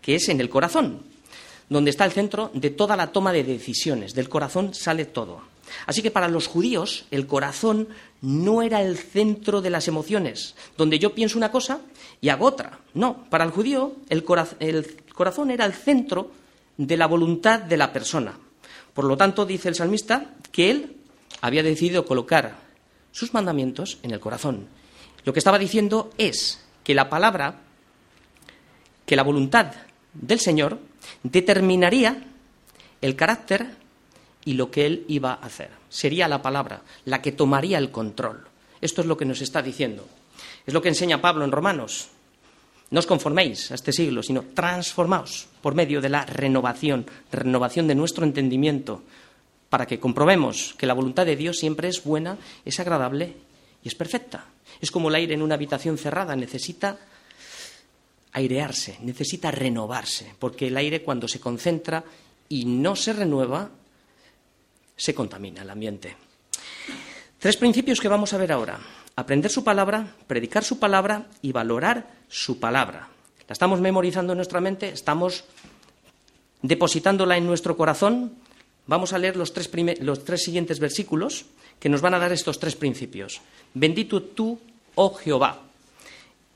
que 0.00 0.16
es 0.16 0.28
en 0.28 0.40
el 0.40 0.50
corazón, 0.50 1.02
donde 1.68 1.90
está 1.90 2.04
el 2.04 2.12
centro 2.12 2.50
de 2.54 2.70
toda 2.70 2.96
la 2.96 3.12
toma 3.12 3.32
de 3.32 3.44
decisiones. 3.44 4.14
Del 4.14 4.28
corazón 4.28 4.74
sale 4.74 5.04
todo. 5.04 5.40
Así 5.86 6.02
que 6.02 6.10
para 6.10 6.28
los 6.28 6.48
judíos 6.48 7.06
el 7.10 7.26
corazón 7.26 7.88
no 8.20 8.62
era 8.62 8.82
el 8.82 8.98
centro 8.98 9.62
de 9.62 9.70
las 9.70 9.88
emociones, 9.88 10.54
donde 10.76 10.98
yo 10.98 11.14
pienso 11.14 11.38
una 11.38 11.50
cosa 11.50 11.80
y 12.20 12.28
hago 12.28 12.46
otra. 12.46 12.80
No, 12.94 13.24
para 13.30 13.44
el 13.44 13.50
judío 13.50 13.96
el, 14.08 14.24
corazón 14.24 15.50
era 15.50 15.64
el 15.64 15.72
centro 15.72 16.30
de 16.76 16.96
la 16.96 17.06
voluntad 17.06 17.60
de 17.60 17.76
la 17.76 17.92
persona. 17.92 18.38
Por 18.94 19.04
lo 19.04 19.16
tanto, 19.16 19.46
dice 19.46 19.68
el 19.68 19.74
salmista 19.74 20.34
que 20.50 20.70
él 20.70 20.96
había 21.40 21.62
decidido 21.62 22.04
colocar 22.04 22.56
sus 23.10 23.34
mandamientos 23.34 23.98
en 24.02 24.12
el 24.12 24.20
corazón. 24.20 24.66
Lo 25.24 25.32
que 25.32 25.38
estaba 25.38 25.58
diciendo 25.58 26.10
es 26.18 26.64
que 26.84 26.94
la 26.94 27.08
palabra, 27.08 27.60
que 29.06 29.16
la 29.16 29.22
voluntad 29.22 29.72
del 30.14 30.40
Señor 30.40 30.78
determinaría 31.22 32.24
el 33.00 33.16
carácter 33.16 33.76
y 34.44 34.54
lo 34.54 34.70
que 34.70 34.86
él 34.86 35.04
iba 35.08 35.32
a 35.32 35.46
hacer. 35.46 35.70
Sería 35.88 36.28
la 36.28 36.42
palabra 36.42 36.82
la 37.04 37.22
que 37.22 37.32
tomaría 37.32 37.78
el 37.78 37.90
control. 37.90 38.46
Esto 38.80 39.00
es 39.00 39.06
lo 39.06 39.16
que 39.16 39.24
nos 39.24 39.40
está 39.40 39.62
diciendo. 39.62 40.06
Es 40.66 40.74
lo 40.74 40.82
que 40.82 40.88
enseña 40.88 41.20
Pablo 41.20 41.44
en 41.44 41.52
Romanos. 41.52 42.08
No 42.92 43.00
os 43.00 43.08
conforméis 43.08 43.72
a 43.72 43.74
este 43.74 43.88
siglo, 43.88 44.20
sino 44.20 44.52
transformaos 44.52 45.48
por 45.64 45.72
medio 45.72 46.04
de 46.04 46.12
la 46.12 46.28
renovación, 46.28 47.08
renovación 47.32 47.88
de 47.88 47.96
nuestro 47.96 48.28
entendimiento, 48.28 49.00
para 49.72 49.88
que 49.88 49.96
comprobemos 49.96 50.76
que 50.76 50.84
la 50.84 50.92
voluntad 50.92 51.24
de 51.24 51.40
Dios 51.40 51.56
siempre 51.56 51.88
es 51.88 52.04
buena, 52.04 52.36
es 52.68 52.78
agradable 52.78 53.32
y 53.82 53.88
es 53.88 53.96
perfecta. 53.96 54.44
Es 54.78 54.90
como 54.90 55.08
el 55.08 55.16
aire 55.16 55.32
en 55.32 55.40
una 55.40 55.54
habitación 55.54 55.96
cerrada, 55.96 56.36
necesita 56.36 56.98
airearse, 58.32 58.98
necesita 59.00 59.50
renovarse, 59.50 60.34
porque 60.38 60.68
el 60.68 60.76
aire 60.76 61.02
cuando 61.02 61.26
se 61.28 61.40
concentra 61.40 62.04
y 62.50 62.66
no 62.66 62.94
se 62.94 63.14
renueva, 63.14 63.70
se 64.94 65.14
contamina 65.14 65.62
el 65.62 65.70
ambiente. 65.70 66.14
Tres 67.38 67.56
principios 67.56 68.00
que 68.00 68.08
vamos 68.08 68.34
a 68.34 68.38
ver 68.38 68.52
ahora. 68.52 68.78
Aprender 69.22 69.52
su 69.52 69.62
palabra, 69.62 70.16
predicar 70.26 70.64
su 70.64 70.80
palabra 70.80 71.28
y 71.42 71.52
valorar 71.52 72.10
su 72.26 72.58
palabra. 72.58 73.08
La 73.46 73.52
estamos 73.52 73.80
memorizando 73.80 74.32
en 74.32 74.38
nuestra 74.38 74.60
mente, 74.60 74.88
estamos 74.88 75.44
depositándola 76.60 77.36
en 77.36 77.46
nuestro 77.46 77.76
corazón. 77.76 78.32
Vamos 78.88 79.12
a 79.12 79.18
leer 79.18 79.36
los 79.36 79.54
tres, 79.54 79.70
siguientes 80.42 80.80
versículos 80.80 81.44
que 81.78 81.88
nos 81.88 82.00
van 82.00 82.14
a 82.14 82.18
dar 82.18 82.32
estos 82.32 82.58
tres 82.58 82.74
principios. 82.74 83.40
Bendito 83.74 84.24
tú, 84.24 84.58
oh 84.96 85.14
Jehová, 85.14 85.60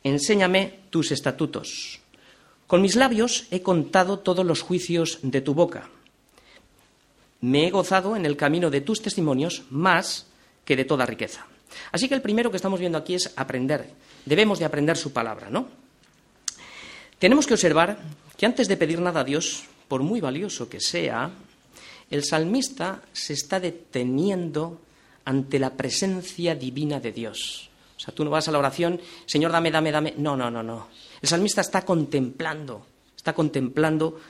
enséñame 0.03 0.81
tus 0.91 1.13
estatutos. 1.13 2.01
Con 2.67 2.83
mis 2.83 2.97
labios 2.97 3.47
he 3.53 3.63
contado 3.63 4.19
todos 4.19 4.45
los 4.45 4.63
juicios 4.63 5.21
de 5.23 5.41
tu 5.41 5.55
boca 5.55 5.89
me 7.43 7.69
he 7.69 7.71
gozado 7.71 8.17
en 8.17 8.27
el 8.27 8.37
camino 8.37 8.71
de 8.71 8.81
tus 8.81 9.03
testimonios 9.03 9.65
más 9.71 10.27
que 10.65 10.75
de 10.75 10.85
toda 10.85 11.07
riqueza. 11.07 11.47
Así 11.93 12.09
que 12.09 12.15
el 12.15 12.23
primero 12.23 12.51
que 12.51 12.57
estamos 12.57 12.81
viendo 12.81 12.99
aquí 12.99 13.15
es 13.15 13.33
aprender. 13.37 13.91
Debemos 14.25 14.59
de 14.59 14.65
aprender 14.65 14.97
su 14.97 15.13
palabra, 15.13 15.49
¿no? 15.51 15.69
Tenemos 17.19 17.47
que 17.47 17.55
observar 17.55 17.99
que 18.37 18.47
antes 18.47 18.69
de 18.69 18.77
pedir 18.77 19.01
nada 19.01 19.21
a 19.21 19.25
Dios, 19.25 19.65
por 19.89 20.03
muy 20.03 20.21
valioso 20.21 20.69
que 20.69 20.81
sea, 20.81 21.31
el 22.11 22.25
salmista 22.25 23.03
se 23.13 23.33
está 23.33 23.59
deteniendo 23.59 24.81
ante 25.25 25.59
la 25.59 25.71
presencia 25.71 26.55
divina 26.55 27.01
de 27.01 27.13
Dios. 27.13 27.71
O 27.97 28.01
sea, 28.01 28.15
tú 28.15 28.25
no 28.25 28.31
vas 28.31 28.47
a 28.49 28.53
la 28.53 28.59
oración, 28.59 29.01
Señor, 29.25 29.53
dame, 29.53 29.71
dame, 29.71 29.91
dame. 29.91 30.15
No, 30.19 30.37
no, 30.37 30.51
no, 30.51 30.63
no. 30.63 30.89
El 31.21 31.29
salmista 31.29 31.63
está 31.63 31.83
contemplando, 31.83 32.87
está 33.17 33.33
contemplando 33.33 34.21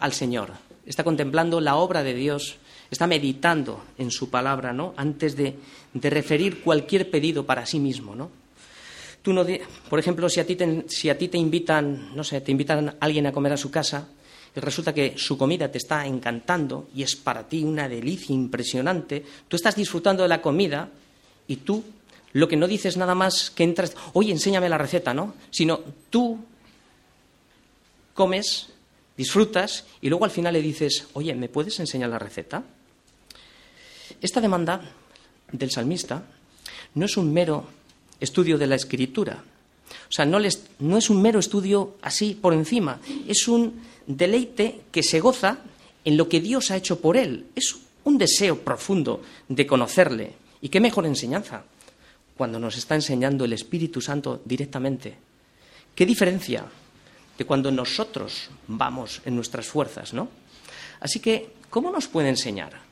al 0.00 0.12
Señor, 0.12 0.50
está 0.84 1.04
contemplando 1.04 1.60
la 1.60 1.76
obra 1.76 2.02
de 2.02 2.14
Dios, 2.14 2.56
está 2.94 3.06
meditando 3.06 3.84
en 3.98 4.10
su 4.10 4.30
palabra, 4.30 4.72
¿no? 4.72 4.94
Antes 4.96 5.36
de, 5.36 5.56
referir 5.94 6.62
cualquier 6.62 7.10
pedido 7.10 7.44
para 7.44 7.66
sí 7.66 7.78
mismo, 7.78 8.14
¿no? 8.14 8.30
Tú 9.22 9.32
no, 9.32 9.46
por 9.88 9.98
ejemplo, 9.98 10.28
si 10.28 10.40
a, 10.40 10.46
ti 10.46 10.56
te, 10.56 10.84
si 10.88 11.08
a 11.08 11.16
ti 11.16 11.28
te 11.28 11.38
invitan, 11.38 12.14
no 12.14 12.24
sé, 12.24 12.40
te 12.40 12.50
invitan 12.50 12.88
a 12.88 12.96
alguien 13.00 13.26
a 13.26 13.32
comer 13.32 13.52
a 13.52 13.56
su 13.56 13.70
casa, 13.70 14.08
y 14.54 14.60
resulta 14.60 14.92
que 14.92 15.14
su 15.16 15.38
comida 15.38 15.70
te 15.70 15.78
está 15.78 16.06
encantando 16.06 16.88
y 16.94 17.02
es 17.02 17.16
para 17.16 17.48
ti 17.48 17.64
una 17.64 17.88
delicia 17.88 18.34
impresionante, 18.34 19.24
tú 19.48 19.56
estás 19.56 19.76
disfrutando 19.76 20.22
de 20.22 20.28
la 20.28 20.42
comida 20.42 20.90
y 21.46 21.56
tú 21.56 21.82
lo 22.32 22.48
que 22.48 22.56
no 22.56 22.66
dices 22.66 22.96
nada 22.96 23.14
más 23.14 23.50
que 23.50 23.64
entras, 23.64 23.96
oye, 24.12 24.32
enséñame 24.32 24.68
la 24.68 24.78
receta, 24.78 25.14
¿no? 25.14 25.34
Sino 25.50 25.80
tú 26.10 26.38
comes, 28.12 28.68
disfrutas 29.16 29.86
y 30.00 30.08
luego 30.08 30.24
al 30.24 30.30
final 30.30 30.52
le 30.52 30.62
dices, 30.62 31.08
oye, 31.14 31.34
¿me 31.34 31.48
puedes 31.48 31.78
enseñar 31.80 32.10
la 32.10 32.18
receta? 32.18 32.62
Esta 34.22 34.40
demanda 34.40 34.80
del 35.50 35.70
salmista 35.70 36.22
no 36.94 37.06
es 37.06 37.16
un 37.16 37.32
mero 37.32 37.66
estudio 38.20 38.56
de 38.56 38.68
la 38.68 38.76
escritura, 38.76 39.42
o 40.08 40.12
sea, 40.12 40.24
no, 40.24 40.38
no 40.78 40.98
es 40.98 41.10
un 41.10 41.22
mero 41.22 41.40
estudio 41.40 41.96
así 42.02 42.38
por 42.40 42.54
encima, 42.54 43.00
es 43.26 43.48
un 43.48 43.82
deleite 44.06 44.82
que 44.90 45.02
se 45.02 45.20
goza 45.20 45.58
en 46.04 46.16
lo 46.16 46.28
que 46.28 46.40
Dios 46.40 46.70
ha 46.70 46.76
hecho 46.76 47.00
por 47.00 47.16
él, 47.16 47.46
es 47.54 47.76
un 48.04 48.18
deseo 48.18 48.58
profundo 48.60 49.22
de 49.48 49.66
conocerle. 49.66 50.34
¿Y 50.60 50.68
qué 50.68 50.80
mejor 50.80 51.06
enseñanza? 51.06 51.64
Cuando 52.36 52.58
nos 52.58 52.76
está 52.76 52.94
enseñando 52.94 53.44
el 53.44 53.52
Espíritu 53.52 54.00
Santo 54.00 54.40
directamente. 54.44 55.16
¿Qué 55.94 56.06
diferencia 56.06 56.64
de 57.36 57.44
cuando 57.44 57.70
nosotros 57.70 58.50
vamos 58.68 59.20
en 59.24 59.36
nuestras 59.36 59.66
fuerzas, 59.66 60.14
no? 60.14 60.28
Así 61.00 61.20
que, 61.20 61.54
¿cómo 61.68 61.90
nos 61.90 62.08
puede 62.08 62.28
enseñar? 62.28 62.91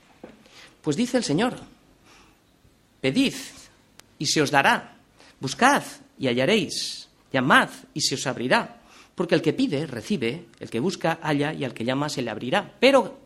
Pues 0.83 0.97
dice 0.97 1.17
el 1.17 1.25
Señor, 1.25 1.57
pedid 3.01 3.35
y 4.19 4.27
se 4.27 4.43
os 4.43 4.51
dará, 4.51 4.97
buscad 5.41 5.83
y 6.19 6.29
hallaréis, 6.29 7.09
llamad 7.33 7.69
y 7.95 8.01
se 8.01 8.15
os 8.15 8.27
abrirá, 8.27 8.81
porque 9.15 9.35
el 9.35 9.43
que 9.43 9.53
pide, 9.53 9.87
recibe, 9.87 10.47
el 10.59 10.71
que 10.71 10.81
busca, 10.81 11.19
halla 11.23 11.53
y 11.53 11.65
al 11.65 11.75
que 11.75 11.85
llama 11.85 12.09
se 12.09 12.23
le 12.23 12.31
abrirá. 12.31 12.75
Pero 12.81 13.19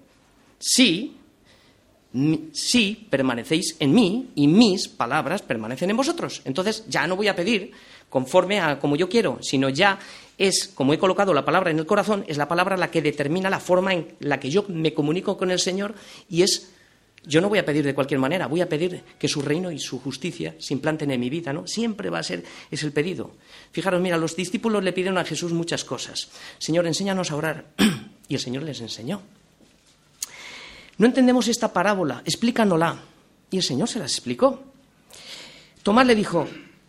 sí 0.59 1.17
permanecéis 3.11 3.77
en 3.81 3.93
mí 3.93 4.31
y 4.35 4.47
mis 4.47 4.89
palabras 4.89 5.43
permanecen 5.43 5.91
en 5.91 5.97
vosotros. 5.97 6.43
Entonces 6.45 6.85
ya 6.89 7.07
no 7.07 7.17
voy 7.17 7.29
a 7.29 7.37
pedir 7.37 7.73
conforme 8.09 8.61
a 8.61 8.79
como 8.79 8.95
yo 8.95 9.09
quiero, 9.09 9.39
sino 9.43 9.69
ya 9.69 9.99
es, 10.39 10.69
como 10.69 10.95
he 10.95 10.99
colocado 10.99 11.35
la 11.35 11.45
palabra 11.45 11.71
en 11.71 11.79
el 11.79 11.87
corazón, 11.87 12.25
es 12.29 12.37
la 12.37 12.47
palabra 12.47 12.77
la 12.77 12.91
que 12.91 13.03
determina 13.03 13.51
la 13.51 13.59
forma 13.59 13.95
en 13.95 14.15
la 14.21 14.39
que 14.39 14.51
yo 14.51 14.65
me 14.69 14.95
comunico 14.95 15.37
con 15.37 15.51
el 15.51 15.59
Señor 15.59 15.95
y 16.29 16.43
es 16.43 16.74
yo 17.27 17.41
no 17.41 17.49
voy 17.49 17.59
a 17.59 17.65
pedir 17.65 17.85
de 17.85 17.95
cualquier 17.95 18.21
manera, 18.21 18.47
voy 18.47 18.61
a 18.61 18.69
pedir 18.69 19.03
que 19.19 19.29
su 19.29 19.41
reino 19.41 19.71
y 19.71 19.79
su 19.79 19.99
justicia 20.01 20.55
se 20.59 20.75
implanten 20.75 21.11
en 21.11 21.21
mi 21.21 21.31
vida, 21.31 21.53
¿no? 21.53 21.67
Siempre 21.67 22.11
va 22.11 22.19
a 22.19 22.23
ser, 22.23 22.45
es 22.71 22.83
el 22.83 22.93
pedido. 22.93 23.33
Fijaros, 23.73 24.01
mira, 24.01 24.17
los 24.17 24.37
discípulos 24.37 24.85
le 24.85 24.93
pidieron 24.93 25.19
a 25.19 25.25
Jesús 25.25 25.53
muchas 25.53 25.85
cosas. 25.85 26.29
Señor, 26.59 26.87
enséñanos 26.87 27.31
a 27.31 27.37
orar. 27.37 27.67
y 28.29 28.35
el 28.35 28.41
Señor 28.41 28.63
les 28.63 28.81
enseñó. 28.81 29.23
No 30.99 31.07
entendemos 31.07 31.49
esta 31.49 31.73
parábola, 31.73 32.23
explícanosla. 32.25 32.99
Y 33.51 33.57
el 33.59 33.63
Señor 33.63 33.89
se 33.89 33.99
las 33.99 34.13
explicó. 34.13 34.63
Tomás 35.83 36.07
le 36.07 36.15
dijo, 36.15 36.47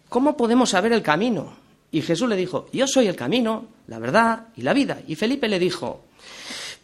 ¿cómo 0.10 0.36
podemos 0.38 0.70
saber 0.70 0.94
el 0.94 1.02
camino? 1.02 1.54
Y 1.92 2.02
Jesús 2.02 2.28
le 2.28 2.36
dijo, 2.36 2.68
yo 2.74 2.88
soy 2.88 3.08
el 3.08 3.16
camino, 3.16 3.68
la 3.88 4.00
verdad 4.00 4.48
y 4.56 4.64
la 4.64 4.74
vida. 4.74 5.02
Y 5.08 5.16
Felipe 5.16 5.48
le 5.48 5.60
dijo, 5.60 6.06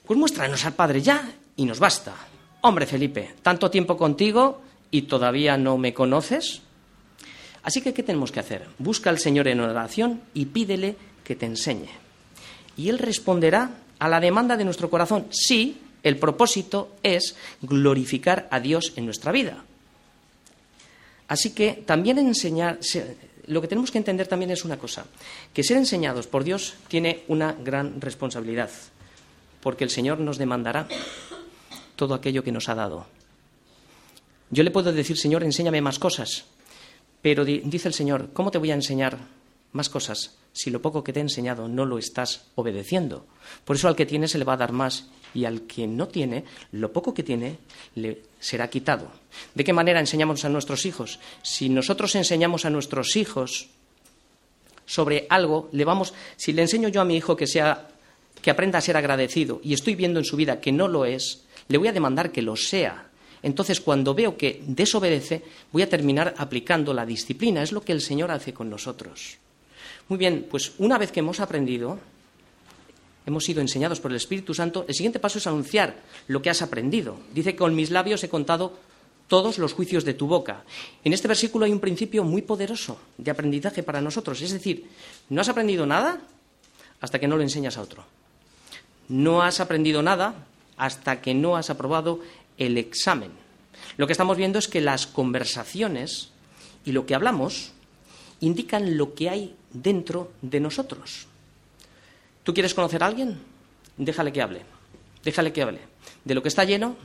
pues 0.05 0.17
muéstranos 0.17 0.63
al 0.65 0.73
Padre 0.73 1.01
ya 1.01 1.31
y 1.55 1.65
nos 1.65 1.79
basta. 1.79 2.15
Hombre, 2.61 2.85
Felipe, 2.85 3.33
tanto 3.41 3.71
tiempo 3.71 3.97
contigo 3.97 4.61
y 4.91 5.03
todavía 5.03 5.57
no 5.57 5.77
me 5.77 5.93
conoces. 5.93 6.61
Así 7.63 7.81
que, 7.81 7.93
¿qué 7.93 8.03
tenemos 8.03 8.31
que 8.31 8.39
hacer? 8.39 8.67
Busca 8.77 9.09
al 9.09 9.19
Señor 9.19 9.47
en 9.47 9.59
oración 9.59 10.21
y 10.33 10.45
pídele 10.45 10.95
que 11.23 11.35
te 11.35 11.47
enseñe. 11.47 11.89
Y 12.77 12.89
Él 12.89 12.99
responderá 12.99 13.71
a 13.97 14.07
la 14.07 14.19
demanda 14.19 14.57
de 14.57 14.65
nuestro 14.65 14.89
corazón. 14.89 15.27
Sí, 15.31 15.79
el 16.03 16.17
propósito 16.17 16.95
es 17.03 17.35
glorificar 17.61 18.47
a 18.51 18.59
Dios 18.59 18.93
en 18.95 19.05
nuestra 19.05 19.31
vida. 19.31 19.63
Así 21.27 21.51
que 21.51 21.73
también 21.85 22.19
enseñar, 22.19 22.79
lo 23.47 23.61
que 23.61 23.67
tenemos 23.67 23.89
que 23.89 23.97
entender 23.97 24.27
también 24.27 24.51
es 24.51 24.65
una 24.65 24.77
cosa, 24.77 25.05
que 25.53 25.63
ser 25.63 25.77
enseñados 25.77 26.27
por 26.27 26.43
Dios 26.43 26.75
tiene 26.87 27.23
una 27.27 27.53
gran 27.53 28.01
responsabilidad, 28.01 28.69
porque 29.61 29.83
el 29.83 29.89
Señor 29.89 30.19
nos 30.19 30.37
demandará 30.37 30.87
todo 32.01 32.15
aquello 32.15 32.43
que 32.43 32.51
nos 32.51 32.67
ha 32.67 32.73
dado. 32.73 33.05
Yo 34.49 34.63
le 34.63 34.71
puedo 34.71 34.91
decir, 34.91 35.19
Señor, 35.19 35.43
enséñame 35.43 35.81
más 35.81 35.99
cosas, 35.99 36.45
pero 37.21 37.45
dice 37.45 37.87
el 37.87 37.93
Señor, 37.93 38.29
¿cómo 38.33 38.49
te 38.49 38.57
voy 38.57 38.71
a 38.71 38.73
enseñar 38.73 39.19
más 39.71 39.87
cosas 39.87 40.35
si 40.51 40.71
lo 40.71 40.81
poco 40.81 41.03
que 41.03 41.13
te 41.13 41.19
he 41.19 41.21
enseñado 41.21 41.67
no 41.67 41.85
lo 41.85 41.99
estás 41.99 42.47
obedeciendo? 42.55 43.27
Por 43.65 43.75
eso 43.75 43.87
al 43.87 43.95
que 43.95 44.07
tiene 44.07 44.27
se 44.27 44.39
le 44.39 44.45
va 44.45 44.53
a 44.53 44.57
dar 44.57 44.71
más 44.71 45.09
y 45.35 45.45
al 45.45 45.67
que 45.67 45.85
no 45.85 46.07
tiene, 46.07 46.43
lo 46.71 46.91
poco 46.91 47.13
que 47.13 47.21
tiene 47.21 47.59
le 47.93 48.23
será 48.39 48.67
quitado. 48.67 49.11
¿De 49.53 49.63
qué 49.63 49.71
manera 49.71 49.99
enseñamos 49.99 50.43
a 50.43 50.49
nuestros 50.49 50.87
hijos? 50.87 51.19
Si 51.43 51.69
nosotros 51.69 52.15
enseñamos 52.15 52.65
a 52.65 52.71
nuestros 52.71 53.15
hijos 53.15 53.69
sobre 54.87 55.27
algo, 55.29 55.69
le 55.71 55.85
vamos, 55.85 56.15
si 56.35 56.51
le 56.51 56.63
enseño 56.63 56.89
yo 56.89 57.01
a 57.01 57.05
mi 57.05 57.15
hijo 57.15 57.35
que 57.35 57.45
sea 57.45 57.89
que 58.41 58.49
aprenda 58.49 58.79
a 58.79 58.81
ser 58.81 58.97
agradecido 58.97 59.61
y 59.63 59.75
estoy 59.75 59.93
viendo 59.93 60.19
en 60.19 60.25
su 60.25 60.35
vida 60.35 60.61
que 60.61 60.71
no 60.71 60.87
lo 60.87 61.05
es, 61.05 61.43
le 61.71 61.77
voy 61.77 61.87
a 61.87 61.93
demandar 61.93 62.31
que 62.31 62.41
lo 62.41 62.55
sea. 62.55 63.07
Entonces, 63.41 63.81
cuando 63.81 64.13
veo 64.13 64.37
que 64.37 64.61
desobedece, 64.67 65.43
voy 65.71 65.81
a 65.81 65.89
terminar 65.89 66.35
aplicando 66.37 66.93
la 66.93 67.05
disciplina. 67.05 67.63
Es 67.63 67.71
lo 67.71 67.81
que 67.81 67.91
el 67.91 68.01
Señor 68.01 68.29
hace 68.29 68.53
con 68.53 68.69
nosotros. 68.69 69.37
Muy 70.09 70.17
bien, 70.17 70.47
pues 70.49 70.73
una 70.77 70.97
vez 70.97 71.11
que 71.11 71.21
hemos 71.21 71.39
aprendido, 71.39 71.97
hemos 73.25 73.45
sido 73.45 73.61
enseñados 73.61 73.99
por 73.99 74.11
el 74.11 74.17
Espíritu 74.17 74.53
Santo, 74.53 74.85
el 74.87 74.93
siguiente 74.93 75.19
paso 75.19 75.37
es 75.37 75.47
anunciar 75.47 75.95
lo 76.27 76.41
que 76.41 76.49
has 76.49 76.61
aprendido. 76.61 77.17
Dice 77.33 77.53
que 77.53 77.59
con 77.59 77.75
mis 77.75 77.89
labios 77.89 78.23
he 78.23 78.29
contado 78.29 78.77
todos 79.27 79.57
los 79.57 79.73
juicios 79.73 80.03
de 80.03 80.13
tu 80.13 80.27
boca. 80.27 80.65
En 81.05 81.13
este 81.13 81.29
versículo 81.29 81.65
hay 81.65 81.71
un 81.71 81.79
principio 81.79 82.25
muy 82.25 82.41
poderoso 82.41 82.99
de 83.17 83.31
aprendizaje 83.31 83.81
para 83.81 84.01
nosotros. 84.01 84.41
Es 84.41 84.51
decir, 84.51 84.89
no 85.29 85.39
has 85.39 85.47
aprendido 85.47 85.85
nada 85.85 86.19
hasta 86.99 87.17
que 87.17 87.29
no 87.29 87.37
lo 87.37 87.43
enseñas 87.43 87.77
a 87.77 87.81
otro. 87.81 88.03
No 89.07 89.41
has 89.41 89.61
aprendido 89.61 90.03
nada 90.03 90.35
hasta 90.77 91.21
que 91.21 91.33
no 91.33 91.55
has 91.55 91.69
aprobado 91.69 92.19
el 92.57 92.77
examen. 92.77 93.31
Lo 93.97 94.07
que 94.07 94.13
estamos 94.13 94.37
viendo 94.37 94.59
es 94.59 94.67
que 94.67 94.81
las 94.81 95.07
conversaciones 95.07 96.31
y 96.85 96.91
lo 96.91 97.05
que 97.05 97.15
hablamos 97.15 97.71
indican 98.39 98.97
lo 98.97 99.13
que 99.13 99.29
hay 99.29 99.55
dentro 99.71 100.31
de 100.41 100.59
nosotros. 100.59 101.27
¿Tú 102.43 102.53
quieres 102.53 102.73
conocer 102.73 103.03
a 103.03 103.07
alguien? 103.07 103.39
Déjale 103.97 104.33
que 104.33 104.41
hable. 104.41 104.61
Déjale 105.23 105.53
que 105.53 105.61
hable. 105.61 105.79
De 106.25 106.33
lo 106.33 106.41
que 106.41 106.49
está 106.49 106.63
lleno 106.63 106.95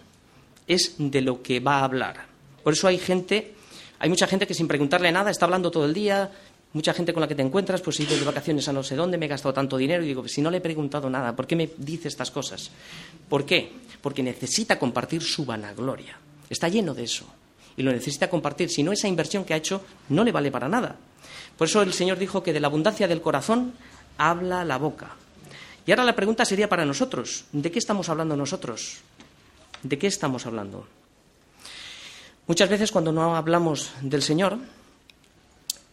es 0.66 0.94
de 0.98 1.20
lo 1.20 1.42
que 1.42 1.60
va 1.60 1.78
a 1.78 1.84
hablar. 1.84 2.26
Por 2.62 2.72
eso 2.72 2.88
hay 2.88 2.98
gente, 2.98 3.54
hay 3.98 4.08
mucha 4.08 4.26
gente 4.26 4.46
que 4.46 4.54
sin 4.54 4.66
preguntarle 4.66 5.12
nada 5.12 5.30
está 5.30 5.44
hablando 5.44 5.70
todo 5.70 5.84
el 5.84 5.94
día, 5.94 6.30
Mucha 6.76 6.92
gente 6.92 7.14
con 7.14 7.22
la 7.22 7.26
que 7.26 7.34
te 7.34 7.40
encuentras, 7.40 7.80
pues 7.80 7.98
he 8.00 8.02
ido 8.02 8.18
de 8.18 8.22
vacaciones 8.22 8.68
a 8.68 8.72
no 8.74 8.82
sé 8.82 8.96
dónde, 8.96 9.16
me 9.16 9.24
he 9.24 9.28
gastado 9.30 9.54
tanto 9.54 9.78
dinero 9.78 10.04
y 10.04 10.08
digo, 10.08 10.28
si 10.28 10.42
no 10.42 10.50
le 10.50 10.58
he 10.58 10.60
preguntado 10.60 11.08
nada, 11.08 11.34
¿por 11.34 11.46
qué 11.46 11.56
me 11.56 11.70
dice 11.78 12.06
estas 12.06 12.30
cosas? 12.30 12.70
¿Por 13.30 13.46
qué? 13.46 13.72
Porque 14.02 14.22
necesita 14.22 14.78
compartir 14.78 15.22
su 15.22 15.46
vanagloria. 15.46 16.18
Está 16.50 16.68
lleno 16.68 16.92
de 16.92 17.04
eso. 17.04 17.24
Y 17.78 17.82
lo 17.82 17.92
necesita 17.92 18.28
compartir. 18.28 18.68
Si 18.68 18.82
no, 18.82 18.92
esa 18.92 19.08
inversión 19.08 19.46
que 19.46 19.54
ha 19.54 19.56
hecho 19.56 19.80
no 20.10 20.22
le 20.22 20.32
vale 20.32 20.50
para 20.50 20.68
nada. 20.68 20.96
Por 21.56 21.66
eso 21.66 21.80
el 21.80 21.94
Señor 21.94 22.18
dijo 22.18 22.42
que 22.42 22.52
de 22.52 22.60
la 22.60 22.66
abundancia 22.66 23.08
del 23.08 23.22
corazón 23.22 23.72
habla 24.18 24.62
la 24.62 24.76
boca. 24.76 25.16
Y 25.86 25.92
ahora 25.92 26.04
la 26.04 26.14
pregunta 26.14 26.44
sería 26.44 26.68
para 26.68 26.84
nosotros, 26.84 27.46
¿de 27.52 27.70
qué 27.70 27.78
estamos 27.78 28.10
hablando 28.10 28.36
nosotros? 28.36 28.98
¿De 29.82 29.96
qué 29.96 30.08
estamos 30.08 30.44
hablando? 30.44 30.86
Muchas 32.46 32.68
veces 32.68 32.92
cuando 32.92 33.12
no 33.12 33.34
hablamos 33.34 33.92
del 34.02 34.20
Señor, 34.20 34.58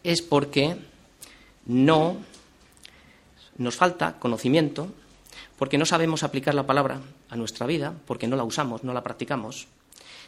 es 0.04 0.22
porque 0.22 0.76
no 1.66 2.18
nos 3.56 3.74
falta 3.74 4.18
conocimiento, 4.18 4.92
porque 5.58 5.78
no 5.78 5.86
sabemos 5.86 6.22
aplicar 6.22 6.54
la 6.54 6.66
palabra 6.66 7.00
a 7.30 7.36
nuestra 7.36 7.66
vida, 7.66 7.94
porque 8.06 8.28
no 8.28 8.36
la 8.36 8.44
usamos, 8.44 8.84
no 8.84 8.92
la 8.92 9.02
practicamos, 9.02 9.66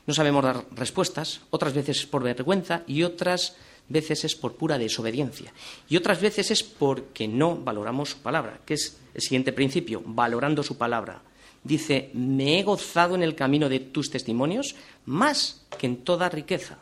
no 0.06 0.14
sabemos 0.14 0.44
dar 0.44 0.64
respuestas, 0.72 1.40
otras 1.50 1.74
veces 1.74 1.98
es 2.00 2.06
por 2.06 2.22
vergüenza 2.22 2.82
y 2.86 3.02
otras 3.02 3.56
veces 3.88 4.24
es 4.24 4.34
por 4.34 4.54
pura 4.54 4.78
desobediencia. 4.78 5.52
Y 5.88 5.96
otras 5.96 6.20
veces 6.20 6.50
es 6.50 6.62
porque 6.62 7.28
no 7.28 7.56
valoramos 7.56 8.10
su 8.10 8.18
palabra, 8.18 8.60
que 8.64 8.74
es 8.74 8.96
el 9.14 9.20
siguiente 9.20 9.52
principio, 9.52 10.02
valorando 10.04 10.62
su 10.62 10.78
palabra. 10.78 11.22
Dice, 11.62 12.10
me 12.14 12.60
he 12.60 12.62
gozado 12.62 13.16
en 13.16 13.22
el 13.22 13.34
camino 13.34 13.68
de 13.68 13.80
tus 13.80 14.10
testimonios 14.10 14.76
más 15.04 15.62
que 15.78 15.86
en 15.86 15.98
toda 15.98 16.28
riqueza. 16.28 16.78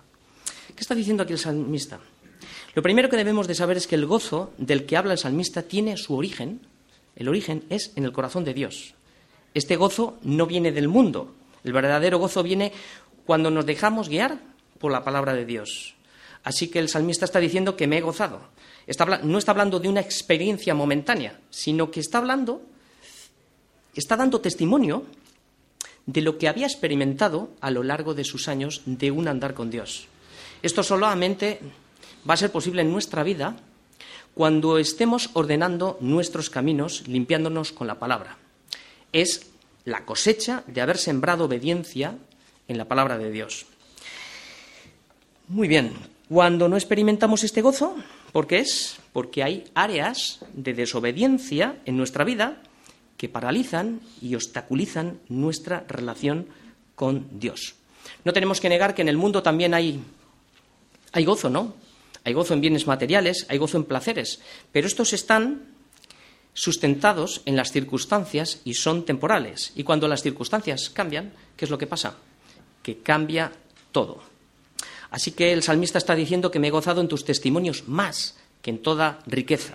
¿Qué 0.74 0.80
está 0.83 0.94
diciendo 0.94 1.22
aquí 1.22 1.33
el 1.33 1.38
salmista? 1.38 2.00
Lo 2.75 2.83
primero 2.83 3.09
que 3.09 3.17
debemos 3.17 3.47
de 3.47 3.55
saber 3.55 3.77
es 3.77 3.87
que 3.87 3.95
el 3.95 4.07
gozo 4.07 4.53
del 4.59 4.85
que 4.85 4.97
habla 4.97 5.13
el 5.13 5.19
salmista 5.19 5.63
tiene 5.63 5.97
su 5.97 6.15
origen, 6.15 6.61
el 7.15 7.29
origen 7.29 7.65
es 7.71 7.93
en 7.95 8.05
el 8.05 8.13
corazón 8.13 8.45
de 8.45 8.55
Dios. 8.55 8.95
Este 9.55 9.77
gozo 9.77 10.19
no 10.23 10.47
viene 10.47 10.73
del 10.73 10.89
mundo, 10.89 11.35
el 11.63 11.73
verdadero 11.73 12.19
gozo 12.19 12.43
viene 12.43 12.73
cuando 13.25 13.51
nos 13.51 13.65
dejamos 13.65 14.09
guiar 14.09 14.41
por 14.79 14.91
la 14.91 15.05
palabra 15.05 15.35
de 15.35 15.45
Dios. 15.45 15.95
Así 16.43 16.69
que 16.69 16.81
el 16.81 16.89
salmista 16.89 17.25
está 17.25 17.39
diciendo 17.39 17.77
que 17.77 17.87
me 17.87 17.99
he 17.99 18.01
gozado. 18.01 18.41
no 19.23 19.39
está 19.39 19.53
hablando 19.53 19.79
de 19.79 19.89
una 19.89 20.01
experiencia 20.01 20.75
momentánea, 20.75 21.39
sino 21.51 21.91
que 21.91 22.01
está 22.01 22.19
hablando 22.19 22.63
está 23.95 24.17
dando 24.17 24.41
testimonio 24.41 25.05
de 26.07 26.21
lo 26.21 26.37
que 26.37 26.49
había 26.49 26.67
experimentado 26.67 27.51
a 27.61 27.71
lo 27.71 27.83
largo 27.83 28.15
de 28.15 28.25
sus 28.25 28.49
años 28.49 28.83
de 28.85 29.11
un 29.11 29.29
andar 29.29 29.55
con 29.55 29.71
Dios. 29.71 30.07
Esto 30.63 30.83
solamente 30.83 31.61
va 32.29 32.35
a 32.35 32.39
ser 32.39 32.51
posible 32.51 32.83
en 32.83 32.93
nuestra 32.93 33.23
vida 33.23 33.57
cuando 34.35 34.79
estemos 34.79 35.31
ordenando 35.35 35.97
nuestros 36.01 36.51
caminos, 36.51 37.07
limpiándonos 37.07 37.73
con 37.73 37.87
la 37.87 37.99
palabra. 37.99 38.37
Es 39.13 39.47
la 39.85 40.05
cosecha 40.05 40.65
de 40.67 40.81
haber 40.81 40.99
sembrado 40.99 41.45
obediencia 41.45 42.19
en 42.67 42.79
la 42.79 42.87
palabra 42.87 43.19
de 43.19 43.31
Dios. 43.31 43.67
Muy 45.49 45.69
bien, 45.69 45.93
cuando 46.29 46.69
no 46.69 46.77
experimentamos 46.77 47.45
este 47.45 47.63
gozo, 47.63 47.97
¿por 48.33 48.47
qué 48.47 48.61
es? 48.61 48.97
Porque 49.13 49.43
hay 49.43 49.65
áreas 49.75 50.41
de 50.55 50.75
desobediencia 50.75 51.77
en 51.85 51.97
nuestra 51.97 52.25
vida 52.25 52.63
que 53.17 53.29
paralizan 53.29 54.01
y 54.21 54.35
obstaculizan 54.35 55.21
nuestra 55.29 55.85
relación 55.87 56.49
con 56.97 57.29
Dios. 57.39 57.75
No 58.25 58.33
tenemos 58.33 58.61
que 58.61 58.69
negar 58.69 58.95
que 58.95 59.03
en 59.03 59.09
el 59.09 59.17
mundo 59.17 59.43
también 59.43 59.75
hay, 59.75 60.01
hay 61.13 61.25
gozo, 61.25 61.51
¿no? 61.51 61.75
Hay 62.25 62.33
gozo 62.33 62.55
en 62.55 62.61
bienes 62.61 62.87
materiales, 62.87 63.47
hay 63.49 63.59
gozo 63.59 63.77
en 63.77 63.85
placeres, 63.85 64.41
pero 64.73 64.87
estos 64.87 65.13
están 65.13 65.75
sustentados 66.55 67.43
en 67.45 67.57
las 67.57 67.73
circunstancias 67.73 68.61
y 68.65 68.75
son 68.75 69.05
temporales. 69.05 69.73
Y 69.75 69.85
cuando 69.85 70.09
las 70.09 70.23
circunstancias 70.23 70.89
cambian, 70.89 71.33
¿qué 71.57 71.65
es 71.67 71.71
lo 71.71 71.79
que 71.79 71.87
pasa? 71.87 72.17
Que 72.83 72.99
cambia 72.99 73.53
todo. 73.93 74.23
Así 75.11 75.33
que 75.33 75.53
el 75.53 75.63
salmista 75.63 75.99
está 75.99 76.15
diciendo 76.15 76.51
que 76.51 76.59
me 76.59 76.69
he 76.69 76.73
gozado 76.73 77.01
en 77.01 77.09
tus 77.09 77.25
testimonios 77.25 77.87
más 77.87 78.37
que 78.63 78.71
en 78.71 78.79
toda 78.79 79.19
riqueza. 79.27 79.75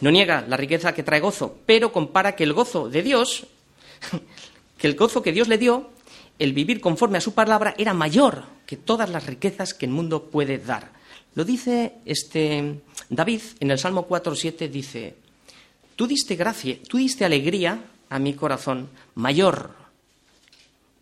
No 0.00 0.10
niega 0.10 0.44
la 0.48 0.56
riqueza 0.56 0.94
que 0.94 1.02
trae 1.02 1.20
gozo, 1.20 1.58
pero 1.66 1.92
compara 1.92 2.34
que 2.34 2.44
el 2.44 2.52
gozo 2.52 2.88
de 2.88 3.02
Dios, 3.02 3.46
que 4.78 4.86
el 4.86 4.96
gozo 4.96 5.22
que 5.22 5.32
Dios 5.32 5.48
le 5.48 5.58
dio, 5.58 5.90
el 6.38 6.52
vivir 6.54 6.80
conforme 6.80 7.18
a 7.18 7.20
su 7.20 7.34
palabra, 7.34 7.74
era 7.78 7.92
mayor 7.92 8.44
que 8.66 8.76
todas 8.76 9.10
las 9.10 9.26
riquezas 9.26 9.74
que 9.74 9.86
el 9.86 9.92
mundo 9.92 10.24
puede 10.30 10.58
dar. 10.58 10.99
Lo 11.34 11.44
dice 11.44 11.94
este 12.04 12.80
David 13.08 13.40
en 13.60 13.70
el 13.70 13.78
Salmo 13.78 14.06
4:7 14.08 14.68
dice, 14.68 15.16
Tú 15.96 16.06
diste 16.06 16.36
gracia, 16.36 16.78
tú 16.88 16.96
diste 16.96 17.24
alegría 17.24 17.84
a 18.08 18.18
mi 18.18 18.34
corazón 18.34 18.88
mayor 19.14 19.74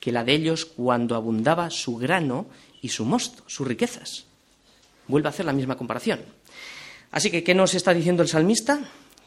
que 0.01 0.13
la 0.13 0.25
de 0.25 0.35
ellos 0.35 0.65
cuando 0.65 1.15
abundaba 1.15 1.71
su 1.71 1.97
grano 1.97 2.47
y 2.83 2.89
su 2.89 3.05
mosto, 3.05 3.43
sus 3.47 3.67
riquezas. 3.67 4.25
Vuelve 5.07 5.29
a 5.29 5.31
hacer 5.31 5.47
la 5.47 5.53
misma 5.53 5.77
comparación. 5.77 6.21
Así 7.11 7.31
que, 7.31 7.43
¿qué 7.43 7.55
nos 7.55 7.75
está 7.75 7.95
diciendo 7.95 8.23
el 8.23 8.29
salmista? 8.29 8.81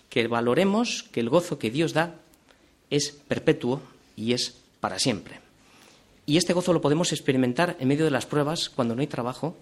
Que 0.10 0.28
valoremos 0.28 1.04
que 1.12 1.20
el 1.20 1.30
gozo 1.30 1.58
que 1.58 1.72
Dios 1.72 1.94
da 1.94 2.16
es 2.90 3.12
perpetuo 3.12 3.82
y 4.16 4.34
es 4.34 4.56
para 4.80 5.00
siempre. 5.00 5.40
Y 6.26 6.38
este 6.38 6.54
gozo 6.54 6.74
lo 6.74 6.82
podemos 6.82 7.12
experimentar 7.12 7.78
en 7.80 7.88
medio 7.88 8.06
de 8.06 8.12
las 8.12 8.26
pruebas, 8.26 8.70
cuando 8.70 8.96
no 8.96 9.02
hay 9.02 9.08
trabajo, 9.08 9.56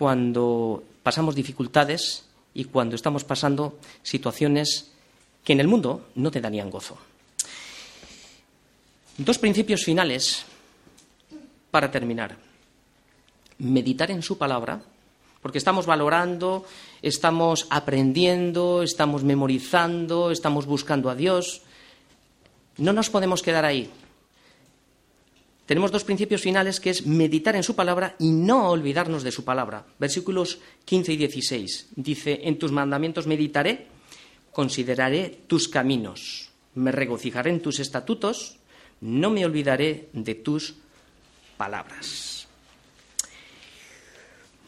cuando 0.00 0.82
pasamos 1.02 1.34
dificultades 1.34 2.24
y 2.54 2.64
cuando 2.64 2.96
estamos 2.96 3.22
pasando 3.22 3.76
situaciones 4.02 4.92
que 5.44 5.52
en 5.52 5.60
el 5.60 5.68
mundo 5.68 6.08
no 6.14 6.30
te 6.30 6.40
darían 6.40 6.70
gozo. 6.70 6.96
Dos 9.18 9.36
principios 9.36 9.84
finales 9.84 10.46
para 11.70 11.90
terminar. 11.90 12.38
Meditar 13.58 14.10
en 14.10 14.22
su 14.22 14.38
palabra, 14.38 14.80
porque 15.42 15.58
estamos 15.58 15.84
valorando, 15.84 16.64
estamos 17.02 17.66
aprendiendo, 17.68 18.82
estamos 18.82 19.22
memorizando, 19.22 20.30
estamos 20.30 20.64
buscando 20.64 21.10
a 21.10 21.14
Dios. 21.14 21.60
No 22.78 22.94
nos 22.94 23.10
podemos 23.10 23.42
quedar 23.42 23.66
ahí 23.66 23.90
tenemos 25.70 25.92
dos 25.92 26.02
principios 26.02 26.42
finales 26.42 26.80
que 26.80 26.90
es 26.90 27.06
meditar 27.06 27.54
en 27.54 27.62
su 27.62 27.76
palabra 27.76 28.16
y 28.18 28.32
no 28.32 28.70
olvidarnos 28.70 29.22
de 29.22 29.30
su 29.30 29.44
palabra. 29.44 29.86
Versículos 30.00 30.58
15 30.84 31.12
y 31.12 31.16
16. 31.16 31.90
Dice, 31.94 32.40
en 32.42 32.58
tus 32.58 32.72
mandamientos 32.72 33.28
meditaré, 33.28 33.86
consideraré 34.50 35.42
tus 35.46 35.68
caminos, 35.68 36.50
me 36.74 36.90
regocijaré 36.90 37.50
en 37.50 37.62
tus 37.62 37.78
estatutos, 37.78 38.56
no 39.00 39.30
me 39.30 39.44
olvidaré 39.44 40.08
de 40.12 40.34
tus 40.34 40.74
palabras. 41.56 42.48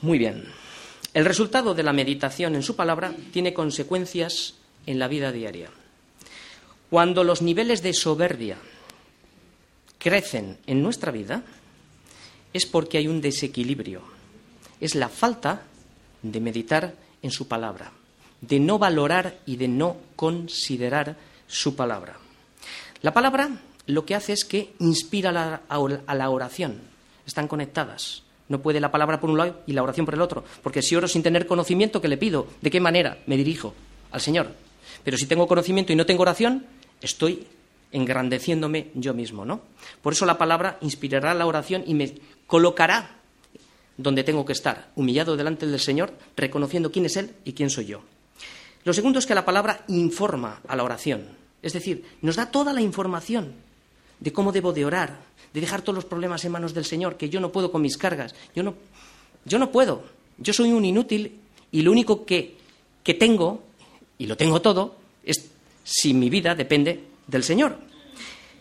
Muy 0.02 0.18
bien. 0.18 0.44
El 1.14 1.24
resultado 1.24 1.74
de 1.74 1.82
la 1.82 1.92
meditación 1.92 2.54
en 2.54 2.62
su 2.62 2.76
palabra 2.76 3.12
tiene 3.32 3.52
consecuencias 3.52 4.54
en 4.86 5.00
la 5.00 5.08
vida 5.08 5.32
diaria. 5.32 5.68
Cuando 6.90 7.24
los 7.24 7.42
niveles 7.42 7.82
de 7.82 7.92
soberbia, 7.92 8.58
crecen 10.02 10.58
en 10.66 10.82
nuestra 10.82 11.12
vida 11.12 11.44
es 12.52 12.66
porque 12.66 12.98
hay 12.98 13.06
un 13.06 13.20
desequilibrio. 13.20 14.02
Es 14.80 14.96
la 14.96 15.08
falta 15.08 15.62
de 16.22 16.40
meditar 16.40 16.94
en 17.22 17.30
su 17.30 17.46
palabra, 17.46 17.92
de 18.40 18.58
no 18.58 18.80
valorar 18.80 19.38
y 19.46 19.56
de 19.56 19.68
no 19.68 19.96
considerar 20.16 21.16
su 21.46 21.76
palabra. 21.76 22.16
La 23.00 23.14
palabra 23.14 23.50
lo 23.86 24.04
que 24.04 24.16
hace 24.16 24.32
es 24.32 24.44
que 24.44 24.74
inspira 24.80 25.62
a 25.68 26.14
la 26.14 26.30
oración. 26.30 26.80
Están 27.24 27.46
conectadas. 27.46 28.24
No 28.48 28.60
puede 28.60 28.80
la 28.80 28.90
palabra 28.90 29.20
por 29.20 29.30
un 29.30 29.38
lado 29.38 29.62
y 29.66 29.72
la 29.72 29.84
oración 29.84 30.04
por 30.04 30.14
el 30.14 30.20
otro. 30.20 30.44
Porque 30.64 30.82
si 30.82 30.96
oro 30.96 31.06
sin 31.06 31.22
tener 31.22 31.46
conocimiento, 31.46 32.00
¿qué 32.00 32.08
le 32.08 32.16
pido? 32.16 32.48
¿De 32.60 32.70
qué 32.70 32.80
manera 32.80 33.18
me 33.26 33.36
dirijo 33.36 33.72
al 34.10 34.20
Señor? 34.20 34.52
Pero 35.04 35.16
si 35.16 35.26
tengo 35.26 35.46
conocimiento 35.46 35.92
y 35.92 35.96
no 35.96 36.06
tengo 36.06 36.22
oración, 36.22 36.66
estoy 37.00 37.46
engrandeciéndome 37.92 38.90
yo 38.94 39.14
mismo, 39.14 39.44
¿no? 39.44 39.60
Por 40.02 40.14
eso 40.14 40.26
la 40.26 40.38
palabra 40.38 40.78
inspirará 40.80 41.34
la 41.34 41.46
oración 41.46 41.84
y 41.86 41.94
me 41.94 42.14
colocará 42.46 43.18
donde 43.96 44.24
tengo 44.24 44.44
que 44.44 44.52
estar, 44.52 44.90
humillado 44.96 45.36
delante 45.36 45.66
del 45.66 45.78
Señor, 45.78 46.12
reconociendo 46.36 46.90
quién 46.90 47.06
es 47.06 47.16
Él 47.16 47.34
y 47.44 47.52
quién 47.52 47.70
soy 47.70 47.86
yo. 47.86 48.02
Lo 48.84 48.92
segundo 48.92 49.18
es 49.18 49.26
que 49.26 49.34
la 49.34 49.44
palabra 49.44 49.84
informa 49.88 50.60
a 50.66 50.74
la 50.74 50.82
oración, 50.82 51.28
es 51.62 51.72
decir, 51.72 52.04
nos 52.22 52.36
da 52.36 52.50
toda 52.50 52.72
la 52.72 52.80
información 52.80 53.52
de 54.18 54.32
cómo 54.32 54.50
debo 54.50 54.72
de 54.72 54.84
orar, 54.84 55.18
de 55.52 55.60
dejar 55.60 55.82
todos 55.82 55.94
los 55.94 56.04
problemas 56.04 56.44
en 56.44 56.52
manos 56.52 56.74
del 56.74 56.84
Señor, 56.84 57.16
que 57.16 57.28
yo 57.28 57.40
no 57.40 57.52
puedo 57.52 57.70
con 57.70 57.82
mis 57.82 57.96
cargas, 57.96 58.34
yo 58.54 58.62
no, 58.62 59.70
puedo, 59.70 60.02
yo 60.38 60.52
soy 60.52 60.72
un 60.72 60.84
inútil 60.84 61.38
y 61.70 61.82
lo 61.82 61.92
único 61.92 62.24
que, 62.24 62.56
que 63.04 63.14
tengo, 63.14 63.62
y 64.18 64.26
lo 64.26 64.36
tengo 64.36 64.60
todo, 64.62 64.96
es 65.24 65.50
si 65.84 66.14
mi 66.14 66.30
vida 66.30 66.54
depende 66.54 67.11
del 67.32 67.42
Señor. 67.42 67.78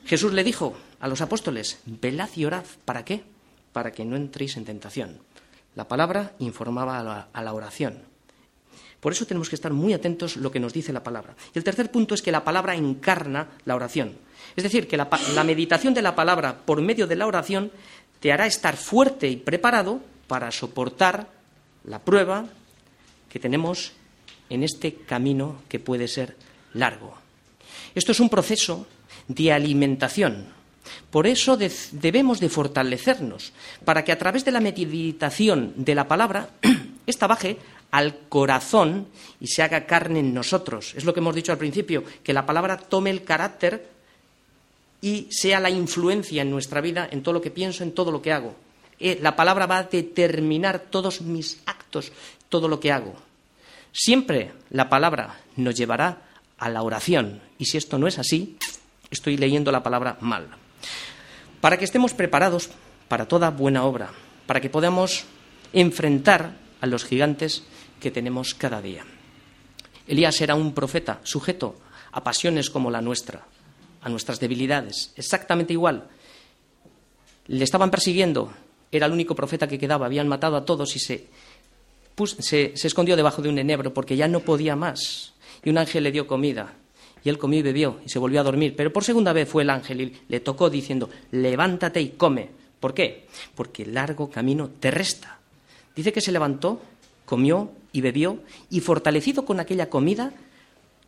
Jesús 0.05 0.33
le 0.33 0.43
dijo 0.43 0.73
a 0.99 1.07
los 1.07 1.21
apóstoles, 1.21 1.79
velad 1.85 2.29
y 2.35 2.45
orad. 2.45 2.65
¿Para 2.85 3.05
qué? 3.05 3.23
Para 3.71 3.91
que 3.91 4.05
no 4.05 4.15
entréis 4.15 4.57
en 4.57 4.65
tentación. 4.65 5.19
La 5.75 5.87
palabra 5.87 6.33
informaba 6.39 7.27
a 7.31 7.43
la, 7.43 7.53
oración. 7.53 7.99
Por 8.99 9.13
eso 9.13 9.25
tenemos 9.25 9.49
que 9.49 9.55
estar 9.55 9.71
muy 9.71 9.93
atentos 9.93 10.37
a 10.37 10.39
lo 10.39 10.51
que 10.51 10.59
nos 10.59 10.73
dice 10.73 10.93
la 10.93 11.03
palabra. 11.03 11.35
Y 11.53 11.57
el 11.57 11.63
tercer 11.63 11.91
punto 11.91 12.15
es 12.15 12.21
que 12.21 12.31
la 12.31 12.43
palabra 12.43 12.75
encarna 12.75 13.49
la 13.65 13.75
oración. 13.75 14.15
Es 14.55 14.63
decir, 14.63 14.87
que 14.87 14.97
la, 14.97 15.09
meditación 15.43 15.93
de 15.93 16.01
la 16.01 16.15
palabra 16.15 16.57
por 16.65 16.81
medio 16.81 17.07
de 17.07 17.15
la 17.15 17.27
oración 17.27 17.71
te 18.19 18.31
hará 18.31 18.45
estar 18.45 18.77
fuerte 18.77 19.27
y 19.27 19.37
preparado 19.37 20.01
para 20.27 20.51
soportar 20.51 21.27
la 21.83 21.99
prueba 21.99 22.45
que 23.29 23.39
tenemos 23.39 23.93
en 24.49 24.63
este 24.63 24.95
camino 24.95 25.61
que 25.67 25.79
puede 25.79 26.07
ser 26.07 26.35
largo. 26.73 27.20
Esto 27.95 28.11
es 28.11 28.19
un 28.19 28.29
proceso 28.29 28.87
de 29.27 29.51
alimentación. 29.51 30.47
Por 31.09 31.27
eso 31.27 31.57
debemos 31.57 32.39
de 32.39 32.49
fortalecernos, 32.49 33.53
para 33.85 34.03
que 34.03 34.11
a 34.11 34.17
través 34.17 34.45
de 34.45 34.51
la 34.51 34.61
meditación 34.61 35.73
de 35.75 35.95
la 35.95 36.07
palabra, 36.07 36.49
esta 37.05 37.27
baje 37.27 37.57
al 37.91 38.17
corazón 38.29 39.07
y 39.39 39.47
se 39.47 39.61
haga 39.61 39.85
carne 39.85 40.19
en 40.19 40.33
nosotros. 40.33 40.93
Es 40.95 41.03
lo 41.03 41.13
que 41.13 41.19
hemos 41.19 41.35
dicho 41.35 41.51
al 41.51 41.57
principio, 41.57 42.03
que 42.23 42.33
la 42.33 42.45
palabra 42.45 42.77
tome 42.77 43.09
el 43.09 43.23
carácter 43.23 43.89
y 45.01 45.27
sea 45.29 45.59
la 45.59 45.69
influencia 45.69 46.41
en 46.41 46.51
nuestra 46.51 46.79
vida, 46.79 47.07
en 47.11 47.21
todo 47.21 47.33
lo 47.33 47.41
que 47.41 47.51
pienso, 47.51 47.83
en 47.83 47.91
todo 47.91 48.11
lo 48.11 48.21
que 48.21 48.31
hago. 48.31 48.55
Eh, 48.99 49.19
la 49.21 49.35
palabra 49.35 49.65
va 49.65 49.79
a 49.79 49.83
determinar 49.83 50.79
todos 50.79 51.21
mis 51.21 51.59
actos, 51.65 52.11
todo 52.49 52.67
lo 52.67 52.79
que 52.79 52.91
hago. 52.91 53.15
Siempre 53.91 54.51
la 54.69 54.89
palabra 54.89 55.41
nos 55.57 55.75
llevará 55.75 56.30
a 56.61 56.69
la 56.69 56.83
oración. 56.83 57.41
Y 57.57 57.65
si 57.65 57.77
esto 57.77 57.97
no 57.97 58.07
es 58.07 58.19
así, 58.19 58.55
estoy 59.09 59.35
leyendo 59.35 59.71
la 59.71 59.83
palabra 59.83 60.17
mal. 60.21 60.47
Para 61.59 61.77
que 61.77 61.85
estemos 61.85 62.13
preparados 62.13 62.69
para 63.07 63.27
toda 63.27 63.49
buena 63.49 63.83
obra, 63.83 64.11
para 64.45 64.61
que 64.61 64.69
podamos 64.69 65.25
enfrentar 65.73 66.53
a 66.79 66.85
los 66.85 67.03
gigantes 67.03 67.63
que 67.99 68.11
tenemos 68.11 68.53
cada 68.53 68.81
día. 68.81 69.03
Elías 70.07 70.39
era 70.39 70.55
un 70.55 70.73
profeta 70.73 71.19
sujeto 71.23 71.81
a 72.11 72.23
pasiones 72.23 72.69
como 72.69 72.91
la 72.91 73.01
nuestra, 73.01 73.41
a 74.01 74.09
nuestras 74.09 74.39
debilidades, 74.39 75.13
exactamente 75.15 75.73
igual. 75.73 76.09
Le 77.47 77.63
estaban 77.63 77.89
persiguiendo, 77.89 78.53
era 78.91 79.07
el 79.07 79.13
único 79.13 79.33
profeta 79.33 79.67
que 79.67 79.79
quedaba, 79.79 80.05
habían 80.05 80.27
matado 80.27 80.57
a 80.57 80.65
todos 80.65 80.95
y 80.95 80.99
se, 80.99 81.27
se 82.39 82.87
escondió 82.87 83.15
debajo 83.15 83.41
de 83.41 83.49
un 83.49 83.57
enebro 83.57 83.93
porque 83.93 84.15
ya 84.15 84.27
no 84.27 84.41
podía 84.41 84.75
más 84.75 85.30
y 85.63 85.69
un 85.69 85.77
ángel 85.77 86.03
le 86.03 86.11
dio 86.11 86.27
comida 86.27 86.73
Y 87.23 87.29
él 87.29 87.37
comió 87.37 87.59
y 87.59 87.63
bebió 87.63 87.99
y 88.05 88.09
se 88.09 88.19
volvió 88.19 88.39
a 88.39 88.43
dormir. 88.43 88.75
Pero 88.75 88.91
por 88.91 89.03
segunda 89.03 89.33
vez 89.33 89.47
fue 89.47 89.63
el 89.63 89.69
ángel 89.69 90.01
y 90.01 90.21
le 90.27 90.39
tocó 90.39 90.69
diciendo, 90.69 91.09
levántate 91.31 92.01
y 92.01 92.09
come. 92.09 92.49
¿Por 92.79 92.93
qué? 92.93 93.27
Porque 93.53 93.83
el 93.83 93.93
largo 93.93 94.29
camino 94.29 94.69
te 94.79 94.89
resta. 94.89 95.39
Dice 95.95 96.11
que 96.11 96.21
se 96.21 96.31
levantó, 96.31 96.81
comió 97.25 97.71
y 97.91 98.01
bebió 98.01 98.39
y 98.69 98.79
fortalecido 98.79 99.45
con 99.45 99.59
aquella 99.59 99.89
comida, 99.89 100.33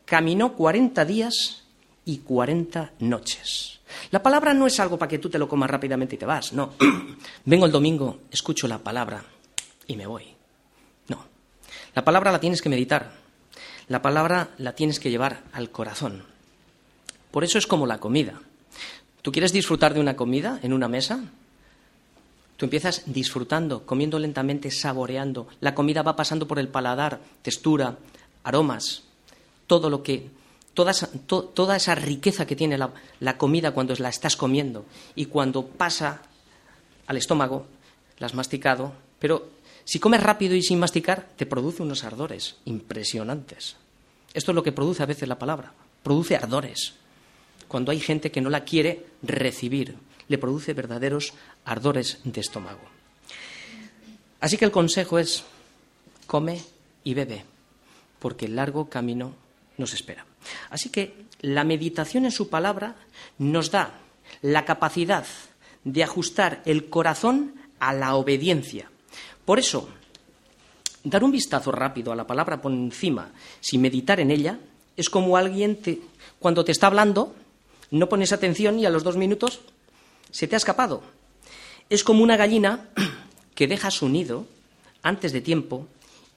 caminó 0.05 0.53
cuarenta 0.53 1.03
días 1.03 1.63
y 2.05 2.19
cuarenta 2.19 2.91
noches. 2.99 3.79
La 4.11 4.21
palabra 4.21 4.53
no 4.53 4.67
es 4.67 4.79
algo 4.79 4.97
para 4.97 5.09
que 5.09 5.19
tú 5.19 5.29
te 5.29 5.39
lo 5.39 5.47
comas 5.47 5.69
rápidamente 5.69 6.15
y 6.15 6.17
te 6.17 6.25
vas, 6.25 6.53
no. 6.53 6.73
Vengo 7.45 7.65
el 7.65 7.71
domingo, 7.71 8.19
escucho 8.31 8.67
la 8.67 8.77
palabra 8.77 9.23
y 9.87 9.95
me 9.95 10.05
voy. 10.05 10.25
No. 11.07 11.25
La 11.95 12.03
palabra 12.03 12.31
la 12.31 12.39
tienes 12.39 12.61
que 12.61 12.69
meditar. 12.69 13.22
La 13.87 14.01
palabra 14.01 14.49
la 14.57 14.73
tienes 14.73 14.99
que 14.99 15.09
llevar 15.09 15.43
al 15.51 15.69
corazón. 15.69 16.23
Por 17.31 17.43
eso 17.43 17.57
es 17.57 17.67
como 17.67 17.85
la 17.85 17.99
comida. 17.99 18.41
¿Tú 19.21 19.31
quieres 19.31 19.53
disfrutar 19.53 19.93
de 19.93 19.99
una 19.99 20.15
comida 20.15 20.59
en 20.63 20.73
una 20.73 20.87
mesa? 20.87 21.23
Tú 22.57 22.65
empiezas 22.65 23.03
disfrutando, 23.07 23.85
comiendo 23.85 24.19
lentamente, 24.19 24.69
saboreando. 24.69 25.47
La 25.59 25.73
comida 25.73 26.03
va 26.03 26.15
pasando 26.15 26.47
por 26.47 26.59
el 26.59 26.67
paladar, 26.67 27.19
textura, 27.41 27.97
aromas, 28.43 29.03
todo 29.67 29.89
lo 29.89 30.03
que, 30.03 30.29
toda 30.73 31.75
esa, 31.75 31.95
riqueza 31.95 32.45
que 32.45 32.55
tiene 32.55 32.77
la, 32.77 33.37
comida 33.37 33.71
cuando 33.71 33.95
la 33.95 34.09
estás 34.09 34.35
comiendo 34.35 34.85
y 35.15 35.25
cuando 35.25 35.65
pasa 35.65 36.21
al 37.07 37.17
estómago, 37.17 37.65
la 38.19 38.27
has 38.27 38.33
masticado, 38.33 38.93
pero 39.19 39.47
si 39.85 39.99
comes 39.99 40.23
rápido 40.23 40.55
y 40.55 40.63
sin 40.63 40.79
masticar, 40.79 41.27
te 41.35 41.45
produce 41.45 41.83
unos 41.83 42.03
ardores 42.03 42.57
impresionantes. 42.65 43.75
Esto 44.33 44.51
es 44.51 44.55
lo 44.55 44.63
que 44.63 44.71
produce 44.71 45.03
a 45.03 45.07
veces 45.07 45.27
la 45.27 45.39
palabra, 45.39 45.73
produce 46.01 46.35
ardores. 46.35 46.93
Cuando 47.67 47.91
hay 47.91 47.99
gente 47.99 48.31
que 48.31 48.41
no 48.41 48.49
la 48.49 48.63
quiere 48.63 49.05
recibir, 49.21 49.95
le 50.27 50.37
produce 50.37 50.73
verdaderos 50.73 51.33
ardores 51.65 52.19
de 52.23 52.41
estómago. 52.41 52.81
Así 54.39 54.57
que 54.57 54.65
el 54.65 54.71
consejo 54.71 55.19
es, 55.19 55.43
come 56.27 56.61
y 57.03 57.13
bebe, 57.13 57.45
porque 58.19 58.45
el 58.45 58.55
largo 58.55 58.89
camino 58.89 59.35
nos 59.77 59.93
espera. 59.93 60.25
Así 60.69 60.89
que 60.89 61.25
la 61.41 61.63
meditación 61.63 62.25
en 62.25 62.31
su 62.31 62.49
palabra 62.49 62.95
nos 63.37 63.71
da 63.71 63.99
la 64.41 64.65
capacidad 64.65 65.25
de 65.83 66.03
ajustar 66.03 66.61
el 66.65 66.89
corazón 66.89 67.55
a 67.79 67.93
la 67.93 68.15
obediencia. 68.15 68.89
Por 69.45 69.59
eso, 69.59 69.89
dar 71.03 71.23
un 71.23 71.31
vistazo 71.31 71.71
rápido 71.71 72.11
a 72.11 72.15
la 72.15 72.27
palabra 72.27 72.61
por 72.61 72.71
encima, 72.71 73.31
sin 73.59 73.81
meditar 73.81 74.19
en 74.19 74.31
ella, 74.31 74.59
es 74.95 75.09
como 75.09 75.37
alguien 75.37 75.79
cuando 76.39 76.63
te 76.63 76.71
está 76.71 76.87
hablando, 76.87 77.35
no 77.91 78.09
pones 78.09 78.31
atención 78.31 78.79
y 78.79 78.85
a 78.85 78.89
los 78.89 79.03
dos 79.03 79.17
minutos 79.17 79.61
se 80.31 80.47
te 80.47 80.55
ha 80.55 80.57
escapado. 80.57 81.03
Es 81.89 82.03
como 82.03 82.23
una 82.23 82.37
gallina 82.37 82.89
que 83.55 83.67
deja 83.67 83.91
su 83.91 84.09
nido 84.09 84.45
antes 85.01 85.31
de 85.31 85.41
tiempo 85.41 85.87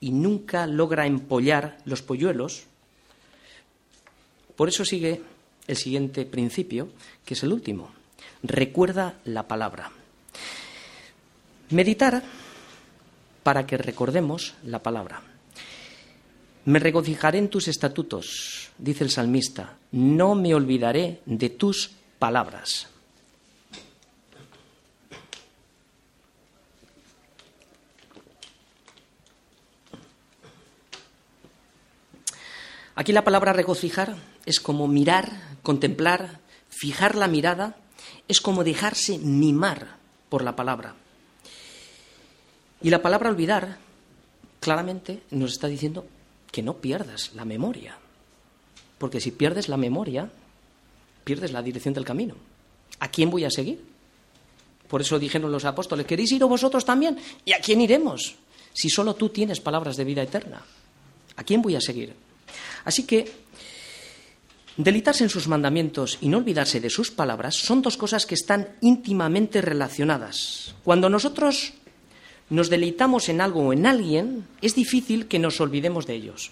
y 0.01 0.11
nunca 0.11 0.67
logra 0.67 1.07
empollar 1.07 1.79
los 1.85 2.03
polluelos. 2.03 2.65
Por 4.57 4.69
eso 4.69 4.85
sigue 4.85 5.23
el 5.67 5.77
siguiente 5.77 6.25
principio, 6.25 6.89
que 7.25 7.35
es 7.35 7.43
el 7.43 7.53
último. 7.53 7.91
Recuerda 8.43 9.15
la 9.25 9.45
palabra. 9.45 9.91
Meditar 11.71 12.23
para 13.47 13.65
que 13.65 13.79
recordemos 13.79 14.55
la 14.65 14.83
palabra. 14.83 15.23
Me 16.65 16.81
regocijaré 16.81 17.39
en 17.39 17.49
tus 17.49 17.69
estatutos, 17.69 18.73
dice 18.77 19.05
el 19.05 19.11
salmista, 19.11 19.77
no 19.93 20.35
me 20.35 20.53
olvidaré 20.53 21.21
de 21.27 21.51
tus 21.51 21.93
palabras. 22.19 22.89
Aquí 32.97 33.13
la 33.13 33.23
palabra 33.23 33.53
regocijar 33.53 34.17
es 34.45 34.59
como 34.59 34.89
mirar, 34.89 35.31
contemplar, 35.63 36.41
fijar 36.69 37.15
la 37.15 37.29
mirada, 37.29 37.77
es 38.27 38.41
como 38.41 38.65
dejarse 38.65 39.19
mimar 39.19 39.99
por 40.31 40.43
la 40.43 40.57
palabra. 40.57 40.97
Y 42.83 42.91
la 42.91 43.03
palabra 43.03 43.31
olvidar 43.31 43.79
claramente 44.61 45.23
nos 45.31 45.53
está 45.53 45.69
diciendo 45.69 46.07
que 46.51 46.63
no 46.63 46.79
pierdas 46.79 47.33
la 47.35 47.45
memoria, 47.45 47.99
porque 48.99 49.21
si 49.21 49.31
pierdes 49.31 49.69
la 49.69 49.77
memoria, 49.77 50.31
pierdes 51.25 51.53
la 51.53 51.63
dirección 51.63 51.95
del 51.95 52.05
camino. 52.05 52.35
¿A 53.01 53.11
quién 53.11 53.31
voy 53.31 53.45
a 53.45 53.51
seguir? 53.51 53.85
Por 54.89 55.01
eso 55.01 55.19
dijeron 55.19 55.51
los 55.51 55.65
apóstoles, 55.65 56.07
¿queréis 56.07 56.33
ir 56.33 56.45
vosotros 56.45 56.85
también? 56.85 57.19
¿Y 57.45 57.53
a 57.53 57.61
quién 57.61 57.81
iremos? 57.81 58.37
Si 58.73 58.89
solo 58.89 59.15
tú 59.15 59.31
tienes 59.31 59.61
palabras 59.61 59.97
de 59.97 60.05
vida 60.05 60.23
eterna. 60.23 60.63
¿A 61.37 61.45
quién 61.45 61.63
voy 61.63 61.77
a 61.77 61.81
seguir? 61.81 62.15
Así 62.85 63.05
que 63.05 63.31
delitarse 64.77 65.25
en 65.25 65.31
sus 65.31 65.49
mandamientos 65.49 66.19
y 66.21 66.29
no 66.29 66.39
olvidarse 66.39 66.81
de 66.81 66.91
sus 66.91 67.11
palabras 67.11 67.57
son 67.57 67.83
dos 67.83 67.97
cosas 67.97 68.27
que 68.27 68.35
están 68.35 68.77
íntimamente 68.81 69.61
relacionadas. 69.61 70.75
Cuando 70.85 71.09
nosotros 71.09 71.73
nos 72.51 72.71
deleitamos 72.71 73.29
en 73.29 73.41
algo 73.41 73.61
o 73.61 73.73
en 73.73 73.87
alguien, 73.87 74.47
es 74.63 74.75
difícil 74.75 75.27
que 75.27 75.39
nos 75.39 75.61
olvidemos 75.61 76.07
de 76.07 76.15
ellos. 76.15 76.51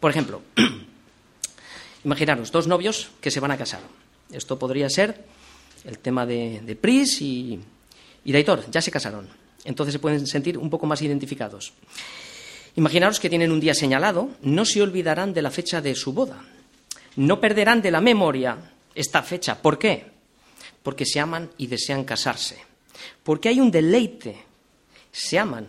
Por 0.00 0.10
ejemplo, 0.10 0.42
imaginaros 2.04 2.52
dos 2.52 2.66
novios 2.66 3.10
que 3.20 3.30
se 3.30 3.40
van 3.40 3.50
a 3.50 3.56
casar. 3.56 3.80
Esto 4.32 4.58
podría 4.58 4.90
ser 4.90 5.24
el 5.84 5.98
tema 5.98 6.26
de, 6.26 6.76
Pris 6.80 7.20
y, 7.22 7.60
y 8.24 8.32
ya 8.32 8.82
se 8.82 8.90
casaron. 8.90 9.28
Entonces 9.64 9.92
se 9.92 9.98
pueden 9.98 10.26
sentir 10.26 10.58
un 10.58 10.70
poco 10.70 10.86
más 10.86 11.02
identificados. 11.02 11.72
Imaginaros 12.76 13.20
que 13.20 13.30
tienen 13.30 13.52
un 13.52 13.60
día 13.60 13.74
señalado, 13.74 14.30
no 14.42 14.64
se 14.64 14.82
olvidarán 14.82 15.32
de 15.32 15.42
la 15.42 15.50
fecha 15.50 15.80
de 15.80 15.94
su 15.94 16.12
boda. 16.12 16.44
No 17.16 17.40
perderán 17.40 17.80
de 17.80 17.90
la 17.90 18.00
memoria 18.00 18.58
esta 18.94 19.22
fecha. 19.22 19.60
¿Por 19.60 19.78
qué? 19.78 20.06
Porque 20.82 21.06
se 21.06 21.18
aman 21.18 21.50
y 21.56 21.66
desean 21.68 22.04
casarse. 22.04 22.58
Porque 23.22 23.48
hay 23.48 23.60
un 23.60 23.70
deleite. 23.70 24.45
Se 25.16 25.38
aman 25.38 25.66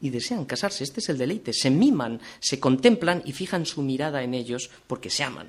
y 0.00 0.10
desean 0.10 0.44
casarse. 0.44 0.84
Este 0.84 1.00
es 1.00 1.08
el 1.08 1.18
deleite. 1.18 1.52
Se 1.52 1.70
miman, 1.70 2.20
se 2.38 2.60
contemplan 2.60 3.20
y 3.24 3.32
fijan 3.32 3.66
su 3.66 3.82
mirada 3.82 4.22
en 4.22 4.32
ellos 4.32 4.70
porque 4.86 5.10
se 5.10 5.24
aman. 5.24 5.48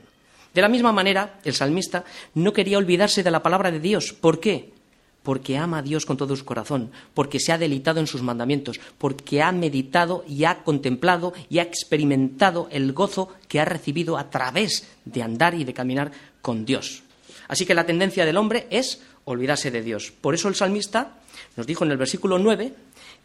De 0.56 0.62
la 0.62 0.68
misma 0.68 0.92
manera, 0.92 1.40
el 1.44 1.54
salmista 1.54 2.04
no 2.34 2.52
quería 2.52 2.80
olvidarse 2.80 3.22
de 3.22 3.30
la 3.30 3.44
palabra 3.44 3.70
de 3.70 3.80
Dios. 3.80 4.12
¿Por 4.12 4.40
qué? 4.40 4.74
porque 5.22 5.56
ama 5.56 5.78
a 5.78 5.82
Dios 5.84 6.08
con 6.08 6.18
todo 6.18 6.36
su 6.36 6.44
corazón, 6.46 6.90
porque 7.14 7.40
se 7.40 7.52
ha 7.52 7.60
delitado 7.60 8.00
en 8.00 8.08
sus 8.08 8.24
mandamientos, 8.24 8.80
porque 8.98 9.44
ha 9.44 9.52
meditado 9.52 10.26
y 10.28 10.46
ha 10.46 10.64
contemplado 10.64 11.34
y 11.48 11.60
ha 11.60 11.62
experimentado 11.62 12.68
el 12.72 12.92
gozo 12.92 13.30
que 13.48 13.60
ha 13.60 13.66
recibido 13.66 14.18
a 14.18 14.32
través 14.32 14.88
de 15.06 15.22
andar 15.22 15.54
y 15.54 15.64
de 15.64 15.76
caminar 15.76 16.12
con 16.42 16.66
Dios. 16.66 17.04
Así 17.48 17.68
que 17.68 17.76
la 17.76 17.86
tendencia 17.86 18.26
del 18.26 18.38
hombre 18.38 18.66
es 18.72 19.00
olvidarse 19.26 19.70
de 19.70 19.84
Dios. 19.84 20.12
Por 20.12 20.34
eso 20.34 20.48
el 20.48 20.56
salmista 20.56 21.20
nos 21.56 21.68
dijo 21.68 21.86
en 21.86 21.92
el 21.92 21.98
versículo 21.98 22.40
9 22.40 22.74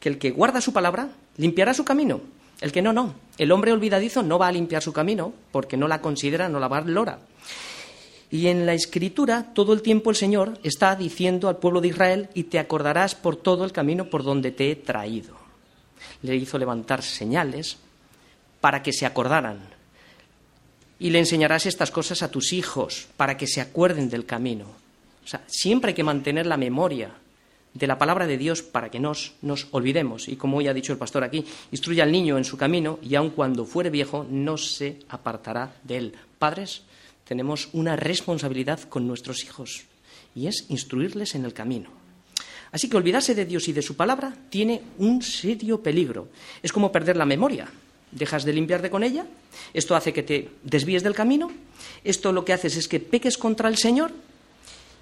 que 0.01 0.09
el 0.09 0.19
que 0.19 0.31
guarda 0.31 0.61
su 0.61 0.73
palabra 0.73 1.09
limpiará 1.37 1.75
su 1.75 1.85
camino. 1.85 2.21
El 2.61 2.73
que 2.73 2.83
no, 2.83 2.93
no. 2.93 3.15
El 3.39 3.53
hombre 3.53 3.73
olvidadizo 3.73 4.23
no 4.23 4.39
va 4.39 4.49
a 4.49 4.53
limpiar 4.53 4.83
su 4.83 4.93
camino 4.93 5.33
porque 5.53 5.77
no 5.77 5.89
la 5.89 6.01
considera, 6.01 6.49
no 6.49 6.59
la 6.59 6.69
valora. 6.69 7.19
Y 8.31 8.49
en 8.49 8.67
la 8.67 8.75
escritura 8.75 9.53
todo 9.55 9.73
el 9.73 9.83
tiempo 9.83 10.11
el 10.11 10.17
Señor 10.17 10.59
está 10.63 10.97
diciendo 10.97 11.49
al 11.49 11.59
pueblo 11.59 11.81
de 11.81 11.89
Israel, 11.89 12.29
y 12.35 12.45
te 12.45 12.59
acordarás 12.59 13.15
por 13.15 13.37
todo 13.37 13.65
el 13.65 13.73
camino 13.73 14.07
por 14.11 14.25
donde 14.25 14.51
te 14.51 14.71
he 14.71 14.77
traído. 14.77 15.37
Le 16.23 16.35
hizo 16.35 16.59
levantar 16.59 17.03
señales 17.03 17.79
para 18.61 18.83
que 18.83 18.93
se 18.93 19.07
acordaran. 19.07 19.61
Y 20.99 21.11
le 21.11 21.19
enseñarás 21.19 21.67
estas 21.67 21.91
cosas 21.91 22.23
a 22.23 22.31
tus 22.31 22.53
hijos 22.53 23.07
para 23.17 23.37
que 23.37 23.47
se 23.47 23.61
acuerden 23.61 24.09
del 24.09 24.25
camino. 24.25 24.65
O 25.25 25.29
sea, 25.29 25.43
siempre 25.47 25.91
hay 25.91 25.95
que 25.95 26.05
mantener 26.05 26.47
la 26.47 26.57
memoria 26.57 27.11
de 27.77 27.87
la 27.87 27.99
palabra 27.99 28.27
de 28.27 28.39
Dios 28.39 28.63
para 28.63 28.91
que 28.91 28.99
nos, 28.99 29.35
nos 29.43 29.69
olvidemos. 29.71 30.29
Y 30.29 30.37
como 30.37 30.57
hoy 30.57 30.69
ha 30.69 30.75
dicho 30.75 30.93
el 30.93 30.99
pastor 30.99 31.25
aquí, 31.25 31.45
instruye 31.71 32.01
al 32.01 32.13
niño 32.13 32.39
en 32.39 32.45
su 32.45 32.57
camino 32.57 32.99
y 33.03 33.15
aun 33.15 33.31
cuando 33.31 33.67
fuere 33.67 33.91
viejo 33.91 34.27
no 34.29 34.57
se 34.57 35.01
apartará 35.09 35.77
de 35.85 35.97
él. 35.99 36.13
Padres, 36.39 36.83
tenemos 37.25 37.69
una 37.73 37.97
responsabilidad 37.97 38.81
con 38.89 39.07
nuestros 39.07 39.45
hijos 39.45 39.85
y 40.35 40.47
es 40.47 40.67
instruirles 40.71 41.35
en 41.35 41.45
el 41.45 41.53
camino. 41.53 41.91
Así 42.73 42.89
que 42.89 42.97
olvidarse 42.97 43.35
de 43.35 43.45
Dios 43.45 43.69
y 43.69 43.73
de 43.73 43.83
su 43.83 43.97
palabra 43.97 44.35
tiene 44.51 44.83
un 44.99 45.23
serio 45.23 45.83
peligro. 45.83 46.29
Es 46.63 46.73
como 46.73 46.93
perder 46.93 47.17
la 47.17 47.27
memoria. 47.27 47.69
Dejas 48.11 48.45
de 48.45 48.53
limpiarte 48.53 48.89
con 48.89 49.03
ella, 49.03 49.27
esto 49.75 49.97
hace 49.97 50.13
que 50.13 50.23
te 50.23 50.49
desvíes 50.63 51.03
del 51.03 51.15
camino, 51.15 51.51
esto 52.05 52.33
lo 52.33 52.45
que 52.45 52.53
haces 52.53 52.77
es 52.77 52.87
que 52.89 53.01
peques 53.01 53.37
contra 53.37 53.69
el 53.69 53.77
Señor 53.77 54.13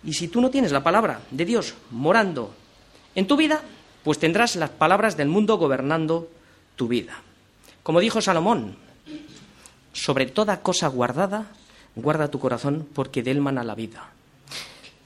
y 0.02 0.14
si 0.14 0.28
tú 0.28 0.40
no 0.40 0.50
tienes 0.50 0.72
la 0.72 0.82
palabra 0.82 1.20
de 1.30 1.44
Dios 1.44 1.74
morando 1.90 2.54
en 3.14 3.26
tu 3.26 3.36
vida, 3.36 3.62
pues 4.02 4.18
tendrás 4.18 4.56
las 4.56 4.70
palabras 4.70 5.16
del 5.16 5.28
mundo 5.28 5.56
gobernando 5.56 6.30
tu 6.76 6.88
vida. 6.88 7.22
Como 7.82 8.00
dijo 8.00 8.20
Salomón, 8.20 8.76
sobre 9.92 10.26
toda 10.26 10.60
cosa 10.60 10.88
guardada, 10.88 11.46
Guarda 11.96 12.30
tu 12.30 12.40
corazón 12.40 12.88
porque 12.92 13.22
de 13.22 13.30
él 13.30 13.40
mana 13.40 13.62
la 13.62 13.74
vida. 13.74 14.10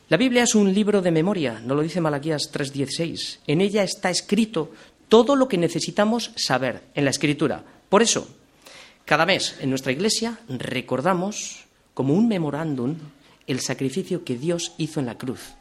La 0.09 0.17
Biblia 0.17 0.45
es 0.45 0.55
un 0.55 0.73
libro 0.73 1.03
de 1.03 1.11
memoria, 1.11 1.61
no 1.63 1.75
lo 1.75 1.83
dice 1.83 2.01
Malaquías 2.01 2.51
3:16. 2.51 3.41
En 3.47 3.61
ella 3.61 3.83
está 3.83 4.09
escrito 4.09 4.73
todo 5.09 5.37
lo 5.37 5.49
que 5.49 5.59
necesitamos 5.59 6.33
saber 6.37 6.83
en 6.95 7.05
la 7.05 7.11
Escritura. 7.11 7.63
Por 7.91 8.03
eso, 8.03 8.27
cada 9.05 9.27
mes 9.27 9.57
en 9.61 9.69
nuestra 9.69 9.93
iglesia 9.93 10.39
recordamos 10.49 11.65
como 11.93 12.15
un 12.15 12.29
memorándum 12.29 12.97
el 13.47 13.61
sacrificio 13.61 14.25
que 14.25 14.37
Dios 14.37 14.73
hizo 14.79 15.01
en 15.01 15.07
la 15.07 15.19
cruz 15.19 15.58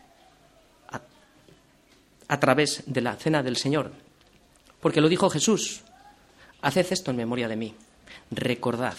a, 2.28 2.40
través 2.40 2.84
de 2.86 3.02
la 3.02 3.16
cena 3.16 3.44
del 3.44 3.58
Señor. 3.58 3.92
Porque 4.80 5.02
lo 5.02 5.10
dijo 5.10 5.30
Jesús, 5.30 5.82
haced 6.62 6.86
esto 6.92 7.12
en 7.12 7.18
memoria 7.18 7.48
de 7.48 7.56
mí, 7.56 7.74
recordad. 8.32 8.96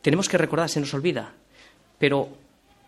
Tenemos 0.00 0.28
que 0.28 0.38
recordar, 0.38 0.68
se 0.68 0.80
nos 0.80 0.94
olvida, 0.94 1.32
pero 1.98 2.28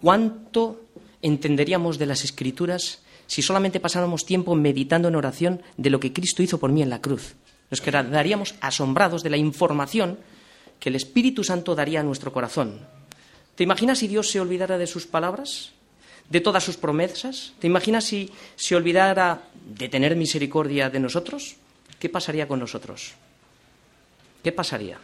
¿cuánto 0.01 0.83
entenderíamos 1.23 1.99
de 1.99 2.07
las 2.07 2.25
escrituras 2.25 3.03
si 3.27 3.43
solamente 3.43 3.81
pasáramos 3.81 4.27
tiempo 4.27 4.55
meditando 4.55 5.09
en 5.09 5.17
oración 5.17 5.63
de 5.77 5.91
lo 5.91 6.01
que 6.01 6.13
Cristo 6.13 6.43
hizo 6.43 6.59
por 6.59 6.73
mí 6.73 6.83
en 6.83 6.91
la 6.91 7.01
cruz? 7.01 7.35
Nos 7.71 7.81
quedaríamos 7.81 8.55
asombrados 8.61 9.23
de 9.23 9.31
la 9.31 9.37
información 9.37 10.19
que 10.81 10.89
el 10.89 10.97
Espíritu 10.97 11.45
Santo 11.45 11.75
daría 11.75 12.01
a 12.01 12.03
nuestro 12.03 12.33
corazón. 12.33 12.81
¿Te 13.55 13.63
imaginas 13.63 13.99
si 13.99 14.09
Dios 14.09 14.31
se 14.31 14.41
olvidara 14.41 14.79
de 14.79 14.87
sus 14.87 15.07
palabras? 15.07 15.74
¿De 16.29 16.41
todas 16.41 16.65
sus 16.65 16.77
promesas? 16.77 17.53
¿Te 17.59 17.67
imaginas 17.67 18.05
si 18.05 18.31
se 18.57 18.75
olvidara 18.75 19.43
de 19.65 19.89
tener 19.89 20.17
misericordia 20.17 20.91
de 20.91 21.01
nosotros? 21.01 21.57
¿Qué 21.99 22.09
pasaría 22.09 22.49
con 22.49 22.59
nosotros? 22.59 23.13
¿Qué 24.43 24.53
pasaría? 24.53 24.99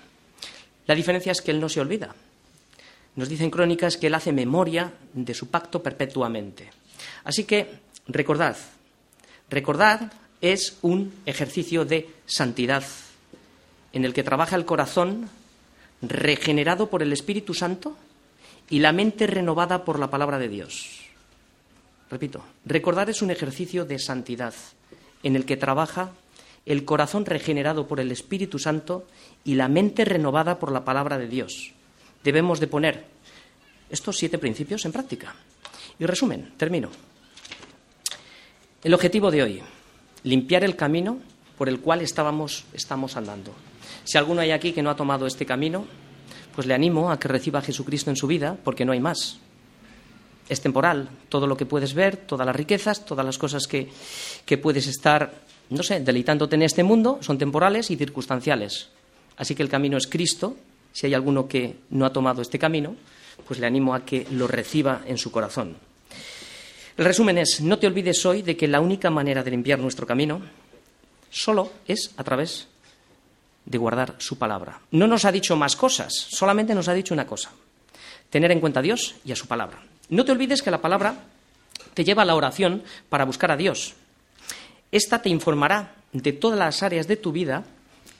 La 0.87 0.95
diferencia 0.95 1.33
es 1.33 1.41
que 1.41 1.51
Él 1.51 1.61
no 1.61 1.68
se 1.68 1.81
olvida. 1.81 2.14
Nos 3.16 3.29
dicen 3.29 3.51
crónicas 3.51 3.97
que 3.97 4.07
Él 4.07 4.14
hace 4.14 4.33
memoria 4.33 4.93
de 5.12 5.35
su 5.35 5.49
pacto 5.49 5.83
perpetuamente. 5.83 6.71
Así 7.25 7.45
que 7.45 7.71
recordad, 8.07 8.57
recordad 9.49 10.12
es 10.41 10.79
un 10.83 11.12
ejercicio 11.27 11.85
de 11.85 12.09
santidad 12.27 12.85
en 13.93 14.05
el 14.05 14.14
que 14.14 14.23
trabaja 14.23 14.57
el 14.57 14.64
corazón 14.64 15.29
regenerado 16.03 16.89
por 16.89 17.03
el 17.03 17.12
Espíritu 17.12 17.55
Santo 17.55 17.97
y 18.68 18.79
la 18.79 18.93
mente 18.93 19.27
renovada 19.27 19.85
por 19.85 19.99
la 19.99 20.11
palabra 20.11 20.39
de 20.39 20.49
Dios. 20.49 20.99
Repito, 22.11 22.42
recordar 22.64 23.08
es 23.08 23.22
un 23.22 23.30
ejercicio 23.30 23.84
de 23.84 23.98
santidad 23.98 24.54
en 25.22 25.36
el 25.36 25.44
que 25.44 25.56
trabaja 25.56 26.11
el 26.66 26.84
corazón 26.84 27.24
regenerado 27.24 27.86
por 27.86 28.00
el 28.00 28.11
Espíritu 28.11 28.58
Santo 28.58 29.06
y 29.44 29.54
la 29.54 29.68
mente 29.68 30.04
renovada 30.04 30.58
por 30.58 30.72
la 30.72 30.84
palabra 30.84 31.18
de 31.18 31.28
Dios. 31.28 31.72
Debemos 32.24 32.61
de 32.61 32.66
poner 32.66 33.04
estos 33.88 34.18
siete 34.18 34.38
principios 34.38 34.84
en 34.84 34.92
práctica. 34.92 35.34
Y 35.98 36.06
resumen, 36.06 36.52
termino. 36.56 36.90
El 38.82 38.94
objetivo 38.94 39.30
de 39.30 39.42
hoy, 39.42 39.62
limpiar 40.24 40.64
el 40.64 40.76
camino 40.76 41.18
por 41.56 41.68
el 41.68 41.80
cual 41.80 42.00
estábamos, 42.00 42.64
estamos 42.72 43.16
andando. 43.16 43.52
Si 44.04 44.18
alguno 44.18 44.40
hay 44.40 44.50
aquí 44.50 44.72
que 44.72 44.82
no 44.82 44.90
ha 44.90 44.96
tomado 44.96 45.26
este 45.26 45.46
camino, 45.46 45.86
pues 46.54 46.66
le 46.66 46.74
animo 46.74 47.11
a 47.11 47.18
que 47.18 47.28
reciba 47.28 47.58
a 47.58 47.62
Jesucristo 47.62 48.11
en 48.11 48.16
su 48.16 48.26
vida, 48.26 48.56
porque 48.64 48.84
no 48.84 48.92
hay 48.92 49.00
más. 49.00 49.38
Es 50.51 50.61
temporal, 50.61 51.09
todo 51.28 51.46
lo 51.46 51.57
que 51.57 51.64
puedes 51.64 51.94
ver, 51.94 52.16
todas 52.16 52.44
las 52.44 52.57
riquezas, 52.57 53.05
todas 53.05 53.24
las 53.24 53.38
cosas 53.38 53.68
que, 53.68 53.88
puedes 54.59 54.88
estar, 54.88 55.32
no 55.70 55.84
sé, 55.84 56.01
deleitándote 56.01 56.57
en 56.57 56.62
este 56.62 56.82
mundo, 56.82 57.18
son 57.20 57.38
temporales 57.38 57.88
y 57.92 57.96
circunstanciales. 57.96 58.88
Así 59.36 59.55
que 59.55 59.62
el 59.62 59.68
camino 59.68 59.96
es 59.96 60.09
Cristo. 60.09 60.57
Si 60.92 61.07
hay 61.07 61.14
alguno 61.14 61.46
que 61.46 61.76
no 61.90 62.05
ha 62.05 62.12
tomado 62.12 62.42
este 62.42 62.59
camino, 62.59 62.96
pues 63.46 63.61
le 63.61 63.66
animo 63.68 63.94
a 63.94 64.05
que 64.05 64.26
lo 64.32 64.48
reciba 64.48 65.03
en 65.07 65.18
su 65.18 65.30
corazón. 65.30 65.76
El 66.96 67.05
resumen 67.05 67.38
es, 67.38 67.61
no 67.61 67.78
te 67.78 67.86
olvides 67.86 68.26
hoy 68.26 68.42
de 68.42 68.57
que 68.57 68.66
la 68.66 68.80
única 68.80 69.09
manera 69.09 69.44
de 69.44 69.53
limpiar 69.53 69.78
nuestro 69.78 70.05
camino 70.05 70.42
solo 71.30 71.70
es 71.86 72.11
a 72.16 72.24
través 72.24 72.66
de 73.66 73.78
guardar 73.78 74.16
su 74.18 74.36
palabra. 74.36 74.80
No 74.90 75.07
nos 75.07 75.24
ha 75.24 75.30
dicho 75.30 75.55
más 75.55 75.76
cosas, 75.76 76.12
solamente 76.12 76.74
nos 76.74 76.88
ha 76.88 76.92
dicho 76.94 77.14
una 77.14 77.24
cosa, 77.24 77.53
tener 78.30 78.51
en 78.51 78.59
cuenta 78.59 78.80
a 78.80 78.82
Dios 78.82 79.14
y 79.24 79.30
a 79.30 79.36
su 79.36 79.46
palabra. 79.46 79.80
No 80.11 80.24
te 80.24 80.32
olvides 80.32 80.62
que 80.62 80.70
la 80.70 80.80
palabra 80.82 81.14
te 81.94 82.04
lleva 82.04 82.22
a 82.22 82.26
la 82.26 82.34
oración 82.34 82.82
para 83.08 83.24
buscar 83.24 83.50
a 83.50 83.56
Dios. 83.56 83.94
Esta 84.92 85.22
te 85.22 85.28
informará 85.28 85.94
de 86.12 86.32
todas 86.32 86.58
las 86.58 86.82
áreas 86.82 87.06
de 87.06 87.16
tu 87.16 87.32
vida 87.32 87.64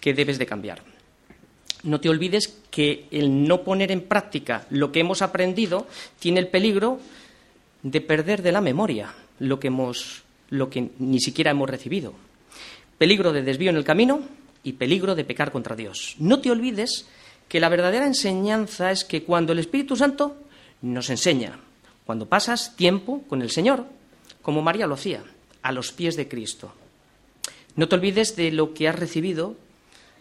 que 0.01 0.14
debes 0.14 0.38
de 0.38 0.47
cambiar. 0.47 0.82
No 1.82 2.01
te 2.01 2.09
olvides 2.09 2.57
que 2.70 3.07
el 3.11 3.47
no 3.47 3.62
poner 3.62 3.91
en 3.91 4.03
práctica 4.03 4.66
lo 4.70 4.93
que 4.93 5.01
hemos 5.01 5.22
aprendido 5.22 5.86
tiene 6.18 6.41
el 6.41 6.49
peligro 6.49 7.01
de 7.82 8.01
perder 8.01 8.43
de 8.43 8.53
la 8.53 8.61
memoria 8.61 9.12
lo 9.38 9.59
que 9.59 9.68
hemos 9.68 10.22
lo 10.51 10.68
que 10.68 10.91
ni 10.99 11.20
siquiera 11.20 11.53
hemos 11.53 11.70
recibido. 11.70 12.12
Peligro 12.99 13.32
de 13.32 13.43
desvío 13.43 13.70
en 13.70 13.76
el 13.76 13.84
camino 13.84 14.20
y 14.62 14.74
peligro 14.74 15.14
de 15.14 15.24
pecar 15.24 15.53
contra 15.53 15.76
Dios. 15.76 16.16
No 16.18 16.41
te 16.41 16.51
olvides 16.51 17.07
que 17.49 17.61
la 17.61 17.68
verdadera 17.68 18.07
enseñanza 18.07 18.91
es 18.91 19.05
que 19.05 19.22
cuando 19.22 19.53
el 19.53 19.61
Espíritu 19.61 19.97
Santo 19.97 20.36
nos 20.82 21.09
enseña, 21.09 21.59
cuando 22.11 22.27
pasas 22.27 22.75
tiempo 22.75 23.23
con 23.29 23.41
el 23.41 23.53
Señor, 23.53 23.87
como 24.43 24.63
María 24.63 24.89
lo 24.89 24.95
hacía, 24.95 25.23
a 25.63 25.71
los 25.71 25.93
pies 25.93 26.17
de 26.17 26.27
Cristo. 26.27 26.73
No 27.77 27.87
te 27.87 27.95
olvides 27.95 28.35
de 28.35 28.51
lo 28.51 28.75
que 28.75 28.89
has 28.89 28.99
recibido, 28.99 29.55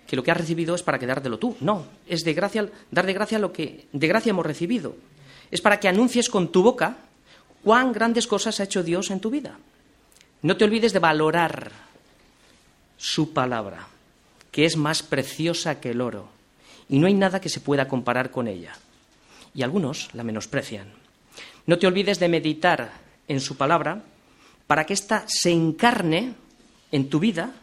que 0.06 0.16
lo 0.16 0.22
que 0.22 0.30
has 0.30 0.38
recibido 0.38 0.76
es 0.76 0.84
para 0.84 1.00
quedártelo 1.00 1.40
tú. 1.40 1.58
No, 1.62 1.88
es 2.08 2.24
de 2.24 2.36
gracia, 2.36 2.70
dar 2.92 3.08
de 3.08 3.14
gracia 3.14 3.40
lo 3.40 3.52
que 3.52 3.88
de 3.92 4.08
gracia 4.08 4.30
hemos 4.30 4.46
recibido. 4.46 4.98
Es 5.50 5.62
para 5.62 5.80
que 5.80 5.88
anuncies 5.88 6.30
con 6.30 6.52
tu 6.52 6.62
boca 6.62 6.98
cuán 7.64 7.92
grandes 7.92 8.28
cosas 8.28 8.60
ha 8.60 8.66
hecho 8.66 8.84
Dios 8.84 9.10
en 9.10 9.20
tu 9.20 9.32
vida. 9.32 9.58
No 10.44 10.58
te 10.58 10.66
olvides 10.66 10.94
de 10.94 11.00
valorar 11.00 11.72
su 12.98 13.34
palabra 13.34 13.88
que 14.52 14.66
es 14.66 14.78
más 14.78 15.02
preciosa 15.02 15.80
que 15.80 15.90
el 15.90 16.02
oro, 16.02 16.30
y 16.88 17.00
no 17.00 17.08
hay 17.08 17.16
nada 17.16 17.42
que 17.42 17.50
se 17.50 17.62
pueda 17.62 17.88
comparar 17.88 18.30
con 18.30 18.48
ella. 18.48 18.74
Y 19.56 19.64
algunos 19.64 20.14
la 20.14 20.24
menosprecian. 20.24 21.09
No 21.70 21.78
te 21.78 21.86
olvides 21.86 22.18
de 22.18 22.30
meditar 22.30 22.90
en 23.28 23.40
su 23.40 23.56
palabra 23.56 24.02
para 24.66 24.88
que 24.88 24.94
ésta 24.94 25.26
se 25.28 25.52
encarne 25.52 26.34
en 26.92 27.10
tu 27.10 27.20
vida, 27.20 27.54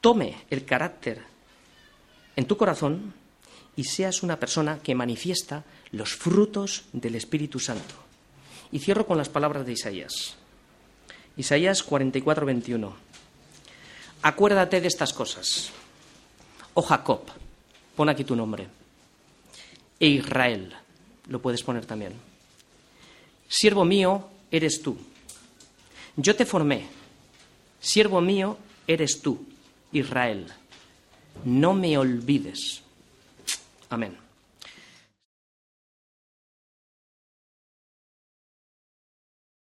tome 0.00 0.36
el 0.48 0.64
carácter 0.64 1.20
en 2.34 2.46
tu 2.46 2.56
corazón 2.56 3.12
y 3.76 3.84
seas 3.84 4.22
una 4.22 4.40
persona 4.40 4.78
que 4.82 4.94
manifiesta 4.94 5.64
los 5.92 6.14
frutos 6.14 6.84
del 6.94 7.14
Espíritu 7.14 7.60
Santo. 7.60 7.94
Y 8.72 8.78
cierro 8.78 9.06
con 9.06 9.18
las 9.18 9.28
palabras 9.28 9.66
de 9.66 9.72
Isaías. 9.72 10.36
Isaías 11.36 11.82
44, 11.82 12.46
21. 12.46 12.96
Acuérdate 14.22 14.80
de 14.80 14.88
estas 14.88 15.12
cosas 15.12 15.72
o 16.72 16.80
Jacob, 16.80 17.20
pon 17.96 18.08
aquí 18.08 18.24
tu 18.24 18.34
nombre, 18.34 18.66
e 20.00 20.06
Israel, 20.06 20.72
lo 21.28 21.42
puedes 21.42 21.62
poner 21.62 21.84
también. 21.84 22.29
Siervo 23.50 23.84
mío 23.84 24.28
eres 24.52 24.80
tú. 24.80 24.96
Yo 26.16 26.36
te 26.36 26.46
formé. 26.46 26.86
Siervo 27.80 28.20
mío 28.20 28.56
eres 28.86 29.20
tú, 29.20 29.44
Israel. 29.90 30.46
No 31.44 31.74
me 31.74 31.98
olvides. 31.98 32.82
Amén. 33.88 34.19